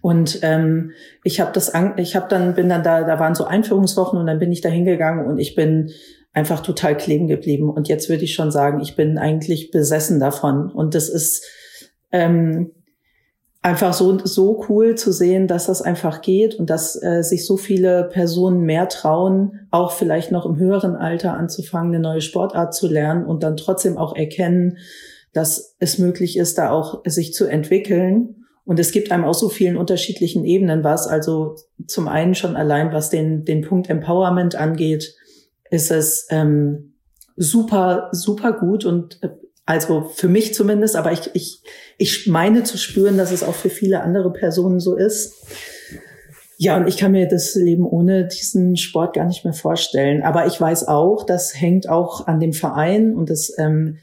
Und 0.02 0.40
ähm, 0.42 0.92
ich 1.24 1.40
habe 1.40 1.52
das, 1.54 1.70
an, 1.70 1.98
ich 1.98 2.16
habe 2.16 2.28
dann 2.30 2.56
bin 2.56 2.70
dann 2.70 2.84
da, 2.84 3.04
da 3.04 3.20
waren 3.20 3.36
so 3.36 3.46
Einführungswochen 3.46 4.20
und 4.20 4.26
dann 4.26 4.40
bin 4.40 4.52
ich 4.52 4.62
da 4.62 4.70
hingegangen 4.70 5.26
und 5.26 5.38
ich 5.38 5.54
bin 5.54 5.92
einfach 6.34 6.62
total 6.62 6.98
kleben 6.98 7.28
geblieben. 7.28 7.70
Und 7.70 7.88
jetzt 7.88 8.10
würde 8.10 8.24
ich 8.24 8.34
schon 8.34 8.52
sagen, 8.52 8.82
ich 8.82 8.96
bin 8.96 9.18
eigentlich 9.18 9.72
besessen 9.72 10.20
davon. 10.20 10.72
Und 10.72 10.96
das 10.96 11.08
ist 11.08 11.46
ähm, 12.12 12.72
einfach 13.66 13.96
so, 13.96 14.20
so 14.24 14.64
cool 14.70 14.94
zu 14.94 15.12
sehen, 15.12 15.48
dass 15.48 15.66
das 15.66 15.82
einfach 15.82 16.22
geht 16.22 16.54
und 16.54 16.70
dass 16.70 17.02
äh, 17.02 17.24
sich 17.24 17.48
so 17.48 17.58
viele 17.58 18.04
Personen 18.04 18.62
mehr 18.62 18.88
trauen, 18.90 19.68
auch 19.72 19.92
vielleicht 19.92 20.32
noch 20.32 20.46
im 20.46 20.58
höheren 20.58 20.96
Alter 20.96 21.34
anzufangen, 21.34 21.92
eine 21.92 22.00
neue 22.00 22.22
Sportart 22.22 22.76
zu 22.76 22.88
lernen 22.88 23.26
und 23.26 23.42
dann 23.42 23.58
trotzdem 23.58 23.98
auch 23.98 24.16
erkennen, 24.16 24.78
dass 25.34 25.76
es 25.80 25.98
möglich 25.98 26.38
ist, 26.38 26.60
da 26.60 26.70
auch 26.70 27.02
sich 27.06 27.34
zu 27.34 27.48
entwickeln. 27.48 28.46
Und 28.66 28.80
es 28.80 28.92
gibt 28.92 29.12
einem 29.12 29.26
auch 29.26 29.34
so 29.34 29.50
vielen 29.50 29.78
unterschiedlichen 29.78 30.46
Ebenen 30.46 30.84
was. 30.84 31.08
Also 31.08 31.56
zum 31.88 32.08
einen 32.08 32.36
schon 32.36 32.56
allein, 32.56 32.94
was 32.94 33.10
den, 33.10 33.46
den 33.46 33.62
Punkt 33.62 33.90
Empowerment 33.90 34.54
angeht, 34.54 35.16
ist 35.72 35.90
es 35.90 36.28
ähm, 36.30 36.94
super, 37.36 38.10
super 38.12 38.54
gut 38.54 38.86
und 38.86 39.24
äh, 39.24 39.30
also 39.66 40.12
für 40.14 40.28
mich 40.28 40.54
zumindest, 40.54 40.96
aber 40.96 41.12
ich, 41.12 41.32
ich, 41.34 41.62
ich 41.98 42.28
meine 42.28 42.64
zu 42.64 42.78
spüren, 42.78 43.18
dass 43.18 43.32
es 43.32 43.44
auch 43.44 43.56
für 43.56 43.70
viele 43.70 44.02
andere 44.02 44.32
Personen 44.32 44.80
so 44.80 44.96
ist. 44.96 45.46
Ja, 46.58 46.78
und 46.78 46.88
ich 46.88 46.98
kann 46.98 47.12
mir 47.12 47.28
das 47.28 47.56
Leben 47.56 47.86
ohne 47.86 48.28
diesen 48.28 48.78
Sport 48.78 49.16
gar 49.16 49.26
nicht 49.26 49.44
mehr 49.44 49.54
vorstellen. 49.54 50.24
Aber 50.24 50.46
ich 50.46 50.60
weiß 50.60 50.88
auch, 50.88 51.26
das 51.26 51.60
hängt 51.60 51.90
auch 51.90 52.28
an 52.28 52.40
dem 52.40 52.54
Verein 52.54 53.16
und 53.16 53.30
das 53.30 53.52
ähm, 53.58 53.98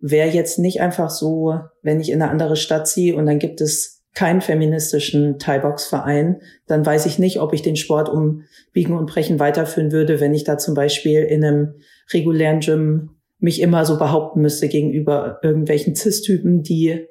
wäre 0.00 0.28
jetzt 0.28 0.58
nicht 0.58 0.80
einfach 0.80 1.10
so, 1.10 1.58
wenn 1.82 2.00
ich 2.00 2.10
in 2.10 2.20
eine 2.20 2.30
andere 2.30 2.56
Stadt 2.56 2.86
ziehe 2.88 3.16
und 3.16 3.26
dann 3.26 3.38
gibt 3.38 3.60
es 3.60 4.02
keinen 4.12 4.42
feministischen 4.42 5.38
Thai-Box-Verein, 5.38 6.40
dann 6.66 6.84
weiß 6.84 7.06
ich 7.06 7.18
nicht, 7.18 7.40
ob 7.40 7.52
ich 7.52 7.62
den 7.62 7.76
Sport 7.76 8.08
um 8.08 8.42
Biegen 8.72 8.96
und 8.96 9.06
Brechen 9.06 9.40
weiterführen 9.40 9.92
würde, 9.92 10.20
wenn 10.20 10.34
ich 10.34 10.44
da 10.44 10.58
zum 10.58 10.74
Beispiel 10.74 11.20
in 11.20 11.44
einem 11.44 11.74
regulären 12.12 12.60
Gym 12.60 13.10
mich 13.44 13.60
immer 13.60 13.84
so 13.84 13.98
behaupten 13.98 14.40
müsste 14.40 14.68
gegenüber 14.68 15.38
irgendwelchen 15.42 15.94
Cis-Typen, 15.94 16.62
die 16.62 17.06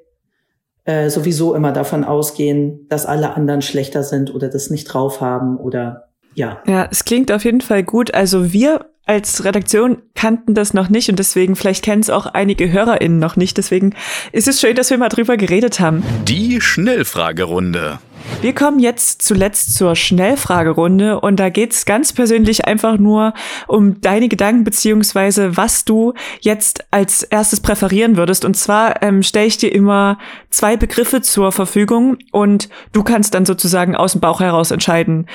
äh, 0.84 1.08
sowieso 1.08 1.54
immer 1.54 1.72
davon 1.72 2.04
ausgehen, 2.04 2.86
dass 2.88 3.06
alle 3.06 3.34
anderen 3.34 3.62
schlechter 3.62 4.02
sind 4.02 4.34
oder 4.34 4.48
das 4.48 4.68
nicht 4.68 4.84
drauf 4.84 5.20
haben 5.20 5.56
oder 5.56 6.08
ja. 6.34 6.60
Ja, 6.66 6.88
es 6.90 7.04
klingt 7.04 7.30
auf 7.30 7.44
jeden 7.44 7.60
Fall 7.60 7.84
gut. 7.84 8.12
Also 8.12 8.52
wir 8.52 8.86
als 9.06 9.44
Redaktion 9.44 9.98
kannten 10.14 10.54
das 10.54 10.72
noch 10.72 10.88
nicht 10.88 11.10
und 11.10 11.18
deswegen 11.18 11.56
vielleicht 11.56 11.84
kennen 11.84 12.00
es 12.00 12.10
auch 12.10 12.26
einige 12.26 12.72
HörerInnen 12.72 13.18
noch 13.18 13.36
nicht. 13.36 13.58
Deswegen 13.58 13.94
ist 14.32 14.48
es 14.48 14.60
schön, 14.60 14.76
dass 14.76 14.90
wir 14.90 14.98
mal 14.98 15.10
drüber 15.10 15.36
geredet 15.36 15.80
haben. 15.80 16.02
Die 16.26 16.60
Schnellfragerunde. 16.60 17.98
Wir 18.40 18.54
kommen 18.54 18.78
jetzt 18.78 19.22
zuletzt 19.22 19.74
zur 19.74 19.96
Schnellfragerunde 19.96 21.20
und 21.20 21.36
da 21.36 21.50
geht's 21.50 21.84
ganz 21.84 22.12
persönlich 22.12 22.66
einfach 22.66 22.98
nur 22.98 23.34
um 23.66 24.00
deine 24.00 24.28
Gedanken 24.28 24.64
beziehungsweise 24.64 25.56
was 25.56 25.84
du 25.84 26.14
jetzt 26.40 26.84
als 26.90 27.22
erstes 27.22 27.60
präferieren 27.60 28.16
würdest. 28.16 28.44
Und 28.44 28.54
zwar 28.56 29.02
ähm, 29.02 29.22
stelle 29.22 29.46
ich 29.46 29.58
dir 29.58 29.72
immer 29.72 30.18
zwei 30.48 30.76
Begriffe 30.76 31.20
zur 31.20 31.52
Verfügung 31.52 32.16
und 32.32 32.70
du 32.92 33.02
kannst 33.02 33.34
dann 33.34 33.44
sozusagen 33.44 33.94
aus 33.94 34.12
dem 34.12 34.22
Bauch 34.22 34.40
heraus 34.40 34.70
entscheiden, 34.70 35.26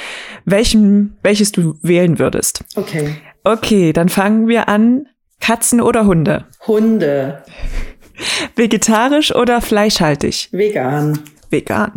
welchen, 0.45 1.17
welches 1.21 1.51
du 1.51 1.75
wählen 1.81 2.17
würdest. 2.17 2.63
Okay. 2.75 3.15
Okay, 3.49 3.93
dann 3.93 4.09
fangen 4.09 4.47
wir 4.47 4.69
an. 4.69 5.07
Katzen 5.39 5.81
oder 5.81 6.05
Hunde? 6.05 6.45
Hunde. 6.67 7.43
Vegetarisch 8.55 9.33
oder 9.33 9.59
fleischhaltig? 9.59 10.49
Vegan. 10.51 11.19
Vegan. 11.49 11.93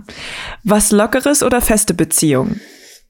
Was 0.65 0.93
Lockeres 0.93 1.43
oder 1.43 1.61
feste 1.61 1.93
Beziehung? 1.93 2.59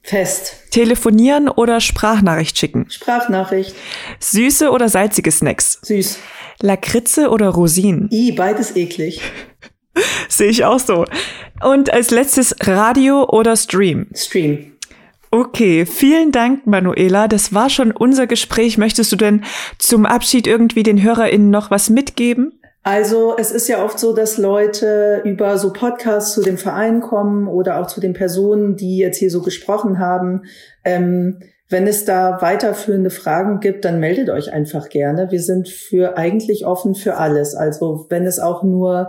Fest. 0.02 0.56
Telefonieren 0.72 1.48
oder 1.48 1.80
Sprachnachricht 1.80 2.58
schicken? 2.58 2.86
Sprachnachricht. 2.90 3.76
Süße 4.18 4.70
oder 4.70 4.88
salzige 4.88 5.30
Snacks? 5.30 5.78
Süß. 5.82 6.18
Lakritze 6.60 7.28
oder 7.30 7.50
Rosinen? 7.50 8.08
I, 8.10 8.32
beides 8.32 8.74
eklig. 8.74 9.20
Sehe 10.28 10.48
ich 10.48 10.64
auch 10.64 10.80
so. 10.80 11.04
Und 11.62 11.92
als 11.92 12.10
letztes 12.10 12.56
Radio 12.62 13.24
oder 13.28 13.54
Stream? 13.54 14.08
Stream. 14.16 14.72
Okay, 15.34 15.86
vielen 15.86 16.30
Dank, 16.30 16.66
Manuela. 16.66 17.26
Das 17.26 17.54
war 17.54 17.70
schon 17.70 17.90
unser 17.90 18.26
Gespräch. 18.26 18.76
Möchtest 18.76 19.10
du 19.12 19.16
denn 19.16 19.44
zum 19.78 20.04
Abschied 20.04 20.46
irgendwie 20.46 20.82
den 20.82 21.02
HörerInnen 21.02 21.48
noch 21.48 21.70
was 21.70 21.88
mitgeben? 21.88 22.60
Also 22.82 23.34
es 23.38 23.50
ist 23.50 23.66
ja 23.66 23.82
oft 23.82 23.98
so, 23.98 24.14
dass 24.14 24.36
Leute 24.36 25.22
über 25.24 25.56
so 25.56 25.72
Podcasts 25.72 26.34
zu 26.34 26.42
dem 26.42 26.58
Verein 26.58 27.00
kommen 27.00 27.48
oder 27.48 27.80
auch 27.80 27.86
zu 27.86 28.02
den 28.02 28.12
Personen, 28.12 28.76
die 28.76 28.98
jetzt 28.98 29.16
hier 29.16 29.30
so 29.30 29.40
gesprochen 29.40 29.98
haben. 29.98 30.42
Ähm, 30.84 31.38
wenn 31.70 31.86
es 31.86 32.04
da 32.04 32.42
weiterführende 32.42 33.08
Fragen 33.08 33.60
gibt, 33.60 33.86
dann 33.86 34.00
meldet 34.00 34.28
euch 34.28 34.52
einfach 34.52 34.90
gerne. 34.90 35.30
Wir 35.30 35.40
sind 35.40 35.70
für 35.70 36.18
eigentlich 36.18 36.66
offen 36.66 36.94
für 36.94 37.16
alles. 37.16 37.54
Also 37.54 38.04
wenn 38.10 38.26
es 38.26 38.38
auch 38.38 38.62
nur 38.62 39.08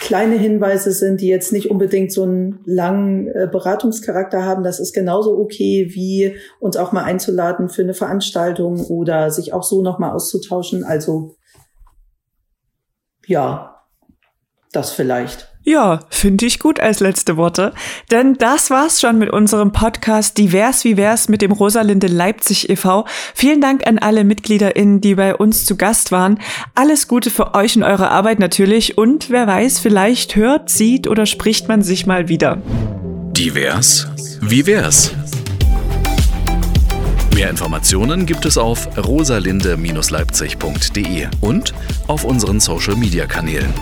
kleine 0.00 0.36
Hinweise 0.36 0.92
sind, 0.92 1.20
die 1.20 1.28
jetzt 1.28 1.52
nicht 1.52 1.70
unbedingt 1.70 2.12
so 2.12 2.22
einen 2.22 2.60
langen 2.64 3.28
äh, 3.28 3.48
Beratungscharakter 3.50 4.44
haben, 4.44 4.62
das 4.62 4.80
ist 4.80 4.94
genauso 4.94 5.38
okay, 5.38 5.90
wie 5.92 6.36
uns 6.60 6.76
auch 6.76 6.92
mal 6.92 7.04
einzuladen 7.04 7.68
für 7.68 7.82
eine 7.82 7.94
Veranstaltung 7.94 8.84
oder 8.86 9.30
sich 9.30 9.52
auch 9.52 9.62
so 9.62 9.82
nochmal 9.82 10.12
auszutauschen. 10.12 10.84
Also 10.84 11.36
ja, 13.26 13.71
das 14.72 14.92
vielleicht. 14.92 15.48
Ja, 15.64 16.00
finde 16.10 16.46
ich 16.46 16.58
gut 16.58 16.80
als 16.80 16.98
letzte 16.98 17.36
Worte. 17.36 17.72
Denn 18.10 18.34
das 18.34 18.70
war's 18.70 19.00
schon 19.00 19.18
mit 19.18 19.30
unserem 19.30 19.70
Podcast 19.70 20.36
Divers 20.36 20.82
wie 20.82 20.96
wär's 20.96 21.28
mit 21.28 21.40
dem 21.40 21.52
Rosalinde 21.52 22.08
Leipzig 22.08 22.68
e.V. 22.68 23.06
Vielen 23.32 23.60
Dank 23.60 23.86
an 23.86 23.98
alle 23.98 24.24
MitgliederInnen, 24.24 25.00
die 25.00 25.14
bei 25.14 25.36
uns 25.36 25.64
zu 25.64 25.76
Gast 25.76 26.10
waren. 26.10 26.40
Alles 26.74 27.06
Gute 27.06 27.30
für 27.30 27.54
euch 27.54 27.76
und 27.76 27.84
eure 27.84 28.10
Arbeit 28.10 28.40
natürlich. 28.40 28.98
Und 28.98 29.30
wer 29.30 29.46
weiß, 29.46 29.78
vielleicht 29.78 30.34
hört, 30.34 30.68
sieht 30.68 31.06
oder 31.06 31.26
spricht 31.26 31.68
man 31.68 31.82
sich 31.82 32.06
mal 32.06 32.28
wieder. 32.28 32.60
Divers 33.36 34.08
wie 34.44 34.66
wär's? 34.66 35.12
Mehr 37.32 37.48
Informationen 37.48 38.26
gibt 38.26 38.44
es 38.44 38.58
auf 38.58 38.88
rosalinde-leipzig.de 38.98 41.28
und 41.40 41.72
auf 42.08 42.24
unseren 42.24 42.58
Social-Media-Kanälen. 42.58 43.72